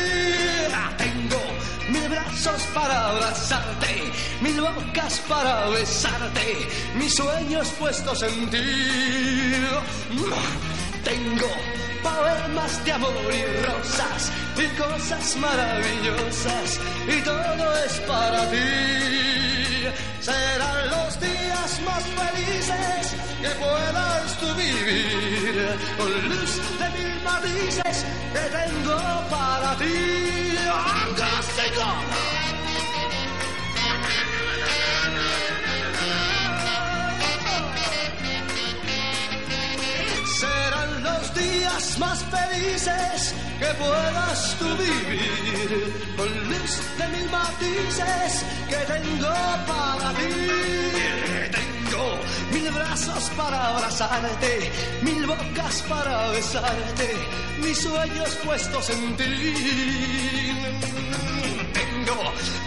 Brazos 2.11 2.63
para 2.73 3.07
abrazarte, 3.07 4.11
mil 4.41 4.59
bocas 4.59 5.19
para 5.29 5.69
besarte, 5.69 6.67
mis 6.95 7.15
sueños 7.15 7.69
puestos 7.79 8.21
en 8.23 8.49
ti. 8.49 8.57
Tengo 11.05 11.47
poemas 12.03 12.83
de 12.83 12.91
amor 12.91 13.11
y 13.31 13.65
rosas 13.65 14.29
y 14.57 14.67
cosas 14.77 15.37
maravillosas 15.37 16.79
y 17.07 17.21
todo 17.21 17.85
es 17.85 17.93
para 18.01 18.49
ti. 18.49 19.50
Serán 20.19 20.89
los 20.89 21.19
días 21.19 21.81
más 21.85 22.03
felices 22.03 23.15
que 23.41 23.49
puedas 23.49 24.37
tú 24.39 24.47
vivir 24.55 25.77
con 25.97 26.29
luz 26.29 26.61
de 26.79 26.89
mil 26.97 27.23
matices 27.23 28.05
que 28.33 28.39
tengo 28.57 28.97
para 29.29 29.75
ti. 29.77 30.21
Los 41.01 41.33
días 41.33 41.97
más 41.99 42.23
felices 42.25 43.33
que 43.59 43.65
puedas 43.83 44.55
tú 44.59 44.65
vivir 44.77 46.13
con 46.17 46.27
luz 46.49 46.73
de 46.97 47.07
mil 47.07 47.29
matices 47.29 48.45
que 48.69 48.79
tengo 48.93 49.33
para 49.67 50.13
ti. 50.13 50.33
Tengo 51.57 52.19
mil 52.51 52.71
brazos 52.71 53.23
para 53.37 53.67
abrazarte, 53.67 54.71
mil 55.01 55.25
bocas 55.25 55.81
para 55.89 56.29
besarte, 56.29 57.09
mis 57.63 57.77
sueños 57.79 58.29
puestos 58.43 58.89
en 58.89 59.17
ti. 59.17 59.23
Tengo 61.73 62.17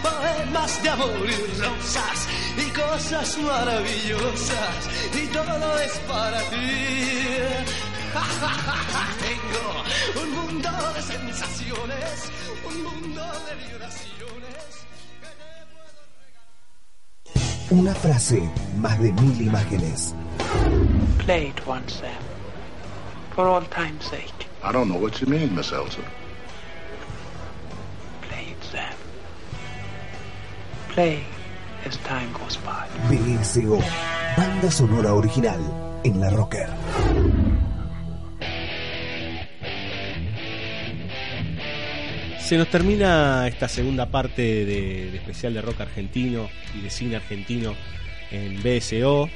poemas 0.03 0.83
de 0.83 0.89
amor 0.89 1.29
y 1.29 1.61
rosas 1.61 2.27
y 2.57 2.69
cosas 2.71 3.37
maravillosas 3.37 4.89
y 5.13 5.27
todo 5.27 5.79
es 5.79 5.93
para 6.07 6.39
ti. 6.49 7.94
Tengo 8.15 9.83
un 10.23 10.31
mundo 10.35 10.69
de 10.95 11.01
sensaciones, 11.01 12.31
un 12.65 12.83
mundo 12.83 13.21
de 13.21 13.55
vibraciones. 13.67 14.85
Una 17.71 17.93
frase, 17.93 18.49
más 18.77 18.97
de 19.01 19.11
mil 19.11 19.41
imágenes. 19.41 20.15
Play 21.25 21.47
it 21.47 21.67
once, 21.67 21.95
Sam. 21.95 22.09
For 23.35 23.47
all 23.47 23.65
time's 23.65 24.05
sake. 24.05 24.47
I 24.63 24.71
don't 24.71 24.87
know 24.87 24.97
what 24.97 25.19
you 25.19 25.27
mean, 25.27 25.53
Miss 25.53 25.73
Elsa. 25.73 25.99
Play 28.21 28.47
it, 28.51 28.63
Sam. 28.63 28.93
Play 30.87 31.23
as 31.85 31.97
time 31.97 32.31
goes 32.31 32.55
by. 32.57 32.87
BSO, 33.09 33.77
banda 34.37 34.71
sonora 34.71 35.13
original 35.13 35.59
en 36.05 36.21
la 36.21 36.29
Rocker. 36.29 36.69
Se 42.45 42.59
nos 42.59 42.69
termina 42.69 43.47
esta 43.47 43.67
segunda 43.67 44.05
parte 44.05 44.43
de, 44.43 45.15
especial 45.15 45.55
de 45.55 45.63
rock 45.63 45.81
argentino 45.81 46.47
y 46.75 46.81
de 46.81 46.91
cine 46.91 47.15
argentino 47.15 47.73
en 48.29 48.61
BSO. 48.61 49.27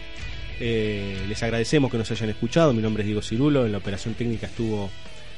Eh, 0.60 1.26
les 1.28 1.42
agradecemos 1.42 1.90
que 1.90 1.98
nos 1.98 2.12
hayan 2.12 2.30
escuchado. 2.30 2.72
Mi 2.72 2.84
nombre 2.84 3.02
es 3.02 3.08
Diego 3.08 3.24
Cirulo. 3.24 3.66
En 3.66 3.72
la 3.72 3.80
operación 3.80 4.14
técnica 4.14 4.46
estuvo 4.46 4.92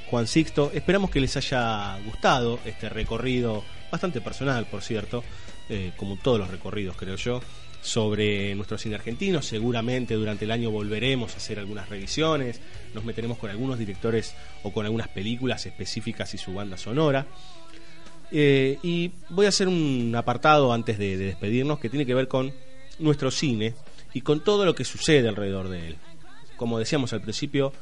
Juan 0.10 0.28
Sixto. 0.28 0.70
Esperamos 0.74 1.12
que 1.12 1.22
les 1.22 1.38
haya 1.38 1.98
gustado 2.06 2.60
este 2.66 2.90
recorrido, 2.90 3.64
bastante 3.90 4.20
personal, 4.20 4.66
por 4.66 4.82
cierto, 4.82 5.24
eh, 5.70 5.94
como 5.96 6.18
todos 6.18 6.40
los 6.40 6.52
recorridos, 6.52 6.98
creo 6.98 7.16
yo, 7.16 7.42
sobre 7.82 8.54
nuestro 8.54 8.78
cine 8.78 8.96
argentino. 8.96 9.42
Seguramente 9.42 10.16
durante 10.16 10.44
el 10.44 10.52
año 10.52 10.72
volveremos 10.72 11.36
a 11.36 11.38
hacer 11.38 11.58
algunas 11.58 11.88
revisiones. 11.88 12.60
Nos 12.94 13.06
meteremos 13.06 13.38
con 13.38 13.50
algunos 13.50 13.80
directores 13.80 14.36
o 14.64 14.74
con 14.74 14.86
algunas 14.86 15.08
películas 15.08 15.66
específicas 15.66 16.34
y 16.34 16.38
su 16.38 16.54
banda 16.54 16.76
sonora. 16.76 17.26
Eh, 18.32 18.80
y 18.82 19.12
voy 19.30 19.46
a 19.46 19.50
hacer 19.50 19.68
un 19.68 20.14
apartado 20.16 20.72
antes 20.72 20.98
de, 20.98 21.18
de 21.18 21.26
despedirnos 21.26 21.80
que 21.80 21.90
tiene 21.90 22.06
que 22.06 22.14
ver 22.14 22.28
con 22.28 22.54
nuestro 23.00 23.32
cine 23.32 23.74
y 24.14 24.22
con 24.22 24.44
todo 24.44 24.66
lo 24.66 24.76
que 24.76 24.86
sucede 24.86 25.28
alrededor 25.28 25.70
de 25.70 25.88
él. 25.88 25.96
Como 26.58 26.80
decíamos 26.80 27.14
al 27.14 27.22
principio, 27.22 27.74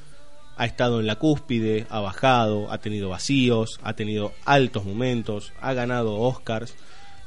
ha 0.59 0.65
estado 0.65 0.99
en 0.99 1.07
la 1.07 1.15
cúspide, 1.15 1.87
ha 1.89 2.01
bajado, 2.01 2.69
ha 2.69 2.79
tenido 2.79 3.07
vacíos, 3.07 3.79
ha 3.81 3.93
tenido 3.93 4.33
altos 4.43 4.83
momentos, 4.83 5.53
ha 5.61 5.71
ganado 5.71 6.17
Oscars. 6.17 6.75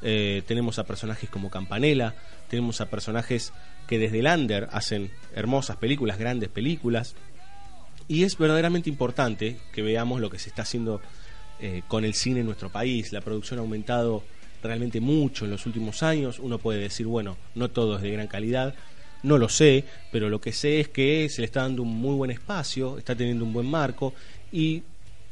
Eh, 0.02 0.42
tenemos 0.46 0.78
a 0.78 0.84
personajes 0.84 1.30
como 1.30 1.48
Campanella, 1.48 2.14
tenemos 2.48 2.82
a 2.82 2.90
personajes 2.90 3.54
que 3.86 3.98
desde 3.98 4.18
el 4.18 4.26
under 4.26 4.68
hacen 4.72 5.10
hermosas 5.34 5.78
películas, 5.78 6.18
grandes 6.18 6.50
películas. 6.50 7.14
Y 8.06 8.24
es 8.24 8.36
verdaderamente 8.36 8.90
importante 8.90 9.58
que 9.72 9.80
veamos 9.80 10.20
lo 10.20 10.28
que 10.28 10.38
se 10.38 10.50
está 10.50 10.62
haciendo 10.62 11.00
eh, 11.64 11.82
con 11.86 12.04
el 12.04 12.14
cine 12.14 12.40
en 12.40 12.46
nuestro 12.46 12.70
país. 12.70 13.12
La 13.12 13.20
producción 13.20 13.60
ha 13.60 13.62
aumentado 13.62 14.24
realmente 14.62 15.00
mucho 15.00 15.44
en 15.44 15.52
los 15.52 15.64
últimos 15.64 16.02
años. 16.02 16.40
Uno 16.40 16.58
puede 16.58 16.80
decir, 16.80 17.06
bueno, 17.06 17.36
no 17.54 17.70
todo 17.70 17.96
es 17.96 18.02
de 18.02 18.10
gran 18.10 18.26
calidad, 18.26 18.74
no 19.22 19.38
lo 19.38 19.48
sé, 19.48 19.84
pero 20.10 20.28
lo 20.28 20.40
que 20.40 20.52
sé 20.52 20.80
es 20.80 20.88
que 20.88 21.28
se 21.28 21.40
le 21.40 21.46
está 21.46 21.62
dando 21.62 21.82
un 21.82 21.96
muy 21.96 22.16
buen 22.16 22.32
espacio, 22.32 22.98
está 22.98 23.14
teniendo 23.14 23.44
un 23.44 23.52
buen 23.52 23.70
marco 23.70 24.12
y 24.50 24.82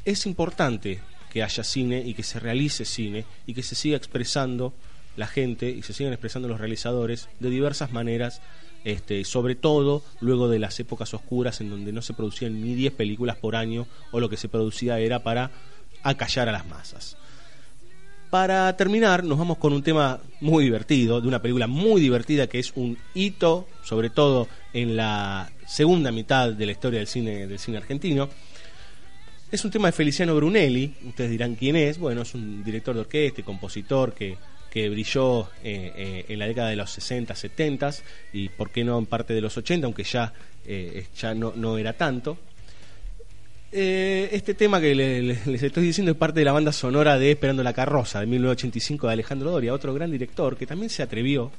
es 0.05 0.25
importante 0.25 1.01
que 1.29 1.43
haya 1.43 1.65
cine 1.65 2.01
y 2.05 2.13
que 2.13 2.23
se 2.23 2.39
realice 2.39 2.85
cine 2.85 3.25
y 3.45 3.53
que 3.53 3.61
se 3.61 3.75
siga 3.75 3.97
expresando 3.97 4.73
la 5.17 5.27
gente 5.27 5.69
y 5.69 5.81
se 5.81 5.91
sigan 5.91 6.13
expresando 6.13 6.47
los 6.47 6.61
realizadores 6.61 7.27
de 7.41 7.49
diversas 7.49 7.91
maneras, 7.91 8.41
este, 8.85 9.25
sobre 9.25 9.55
todo 9.55 10.01
luego 10.21 10.47
de 10.47 10.59
las 10.59 10.79
épocas 10.79 11.13
oscuras 11.13 11.59
en 11.59 11.69
donde 11.69 11.91
no 11.91 12.01
se 12.01 12.13
producían 12.13 12.61
ni 12.61 12.73
10 12.73 12.93
películas 12.93 13.35
por 13.35 13.57
año 13.57 13.85
o 14.11 14.21
lo 14.21 14.29
que 14.29 14.37
se 14.37 14.47
producía 14.47 14.97
era 14.99 15.23
para 15.23 15.51
acallar 16.03 16.49
a 16.49 16.51
las 16.51 16.65
masas. 16.65 17.17
Para 18.29 18.75
terminar, 18.77 19.25
nos 19.25 19.37
vamos 19.37 19.57
con 19.57 19.73
un 19.73 19.83
tema 19.83 20.19
muy 20.39 20.63
divertido, 20.63 21.19
de 21.19 21.27
una 21.27 21.41
película 21.41 21.67
muy 21.67 21.99
divertida 21.99 22.47
que 22.47 22.59
es 22.59 22.71
un 22.75 22.97
hito, 23.13 23.67
sobre 23.83 24.09
todo 24.09 24.47
en 24.71 24.95
la 24.95 25.51
segunda 25.67 26.11
mitad 26.11 26.53
de 26.53 26.65
la 26.65 26.71
historia 26.71 26.99
del 26.99 27.07
cine, 27.07 27.45
del 27.45 27.59
cine 27.59 27.77
argentino. 27.77 28.29
Es 29.51 29.65
un 29.65 29.71
tema 29.71 29.89
de 29.89 29.91
Feliciano 29.91 30.33
Brunelli, 30.33 30.95
ustedes 31.07 31.29
dirán 31.29 31.55
quién 31.55 31.75
es, 31.75 31.97
bueno, 31.97 32.21
es 32.21 32.33
un 32.33 32.63
director 32.63 32.95
de 32.95 33.01
orquesta 33.01 33.41
y 33.41 33.43
compositor 33.43 34.13
que, 34.13 34.37
que 34.71 34.89
brilló 34.89 35.49
eh, 35.61 35.91
eh, 35.93 36.25
en 36.29 36.39
la 36.39 36.47
década 36.47 36.69
de 36.69 36.77
los 36.77 36.89
60, 36.89 37.35
70 37.35 37.91
y 38.31 38.47
por 38.47 38.69
qué 38.71 38.85
no 38.85 38.97
en 38.97 39.07
parte 39.07 39.33
de 39.33 39.41
los 39.41 39.57
80, 39.57 39.85
aunque 39.85 40.05
ya, 40.05 40.31
eh, 40.65 41.05
ya 41.17 41.33
no, 41.33 41.51
no 41.53 41.77
era 41.77 41.91
tanto. 41.91 42.37
Eh, 43.73 44.29
este 44.33 44.53
tema 44.53 44.81
que 44.81 44.93
le- 44.93 45.21
le- 45.21 45.39
les 45.45 45.63
estoy 45.63 45.83
diciendo 45.83 46.11
es 46.11 46.17
parte 46.17 46.39
de 46.41 46.45
la 46.45 46.51
banda 46.51 46.73
sonora 46.73 47.17
de 47.17 47.31
Esperando 47.31 47.63
la 47.63 47.71
carroza 47.73 48.19
de 48.19 48.25
1985 48.25 49.07
de 49.07 49.13
Alejandro 49.13 49.51
Doria, 49.51 49.73
otro 49.73 49.93
gran 49.93 50.11
director 50.11 50.57
que 50.57 50.67
también 50.67 50.89
se 50.89 51.03
atrevió 51.03 51.51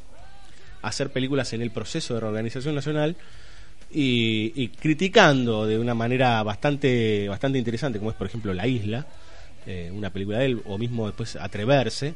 a 0.82 0.88
hacer 0.88 1.10
películas 1.10 1.52
en 1.54 1.62
el 1.62 1.70
proceso 1.70 2.14
de 2.14 2.20
reorganización 2.20 2.74
nacional 2.74 3.16
y, 3.90 4.52
y 4.54 4.68
criticando 4.68 5.66
de 5.66 5.78
una 5.78 5.94
manera 5.94 6.42
bastante 6.42 7.28
bastante 7.28 7.58
interesante, 7.58 7.98
como 7.98 8.10
es 8.10 8.16
por 8.16 8.26
ejemplo 8.26 8.52
La 8.52 8.66
Isla, 8.66 9.06
eh, 9.66 9.90
una 9.94 10.10
película 10.10 10.38
de 10.40 10.46
él, 10.46 10.62
o 10.66 10.76
mismo 10.76 11.06
después 11.06 11.36
Atreverse, 11.36 12.14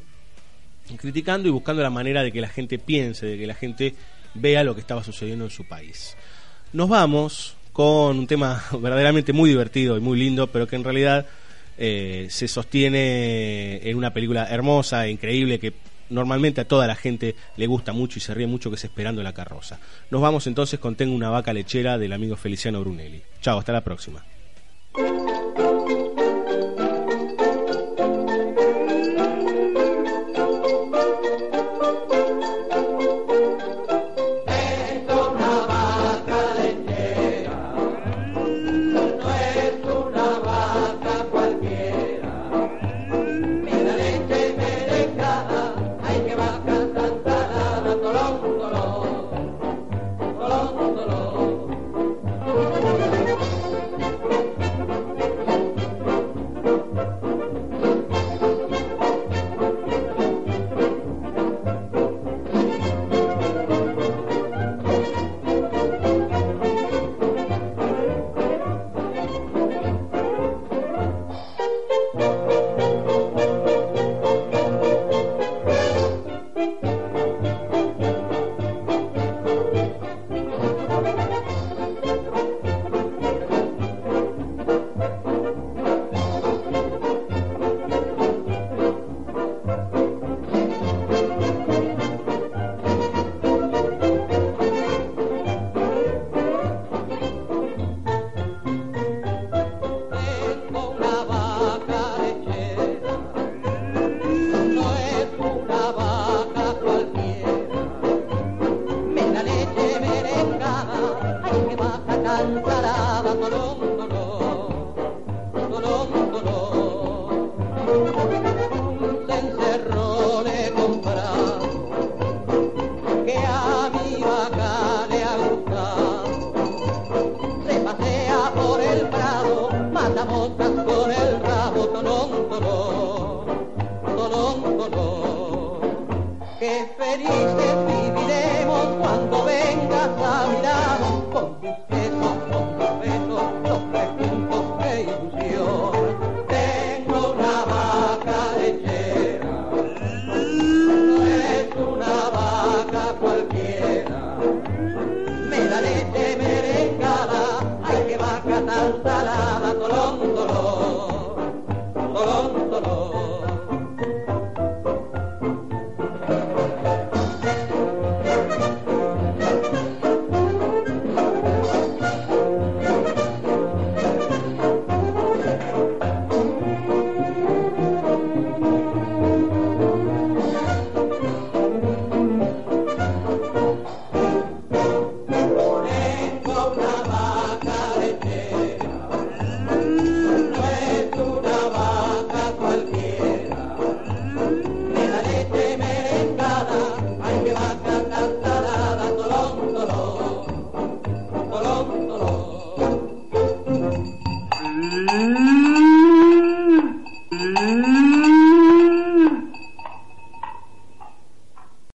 criticando 0.97 1.47
y 1.47 1.51
buscando 1.51 1.81
la 1.81 1.89
manera 1.89 2.21
de 2.21 2.31
que 2.31 2.39
la 2.41 2.49
gente 2.49 2.77
piense, 2.77 3.25
de 3.25 3.37
que 3.39 3.47
la 3.47 3.55
gente 3.55 3.95
vea 4.35 4.63
lo 4.63 4.75
que 4.75 4.81
estaba 4.81 5.03
sucediendo 5.03 5.45
en 5.45 5.51
su 5.51 5.65
país. 5.67 6.15
Nos 6.73 6.87
vamos 6.87 7.55
con 7.77 8.17
un 8.17 8.25
tema 8.25 8.63
verdaderamente 8.81 9.33
muy 9.33 9.51
divertido 9.51 9.97
y 9.97 9.99
muy 9.99 10.17
lindo, 10.17 10.47
pero 10.47 10.65
que 10.65 10.75
en 10.75 10.83
realidad 10.83 11.27
eh, 11.77 12.25
se 12.31 12.47
sostiene 12.47 13.87
en 13.87 13.95
una 13.95 14.11
película 14.11 14.47
hermosa 14.49 15.05
e 15.05 15.11
increíble 15.11 15.59
que 15.59 15.73
normalmente 16.09 16.61
a 16.61 16.67
toda 16.67 16.87
la 16.87 16.95
gente 16.95 17.35
le 17.55 17.67
gusta 17.67 17.93
mucho 17.93 18.17
y 18.17 18.21
se 18.23 18.33
ríe 18.33 18.47
mucho, 18.47 18.71
que 18.71 18.77
es 18.77 18.83
Esperando 18.83 19.21
la 19.21 19.33
carroza. 19.33 19.77
Nos 20.09 20.23
vamos 20.23 20.47
entonces 20.47 20.79
con 20.79 20.95
Tengo 20.95 21.13
una 21.13 21.29
vaca 21.29 21.53
lechera 21.53 21.99
del 21.99 22.13
amigo 22.13 22.35
Feliciano 22.35 22.79
Brunelli. 22.79 23.21
Chao, 23.41 23.59
hasta 23.59 23.73
la 23.73 23.81
próxima. 23.81 24.25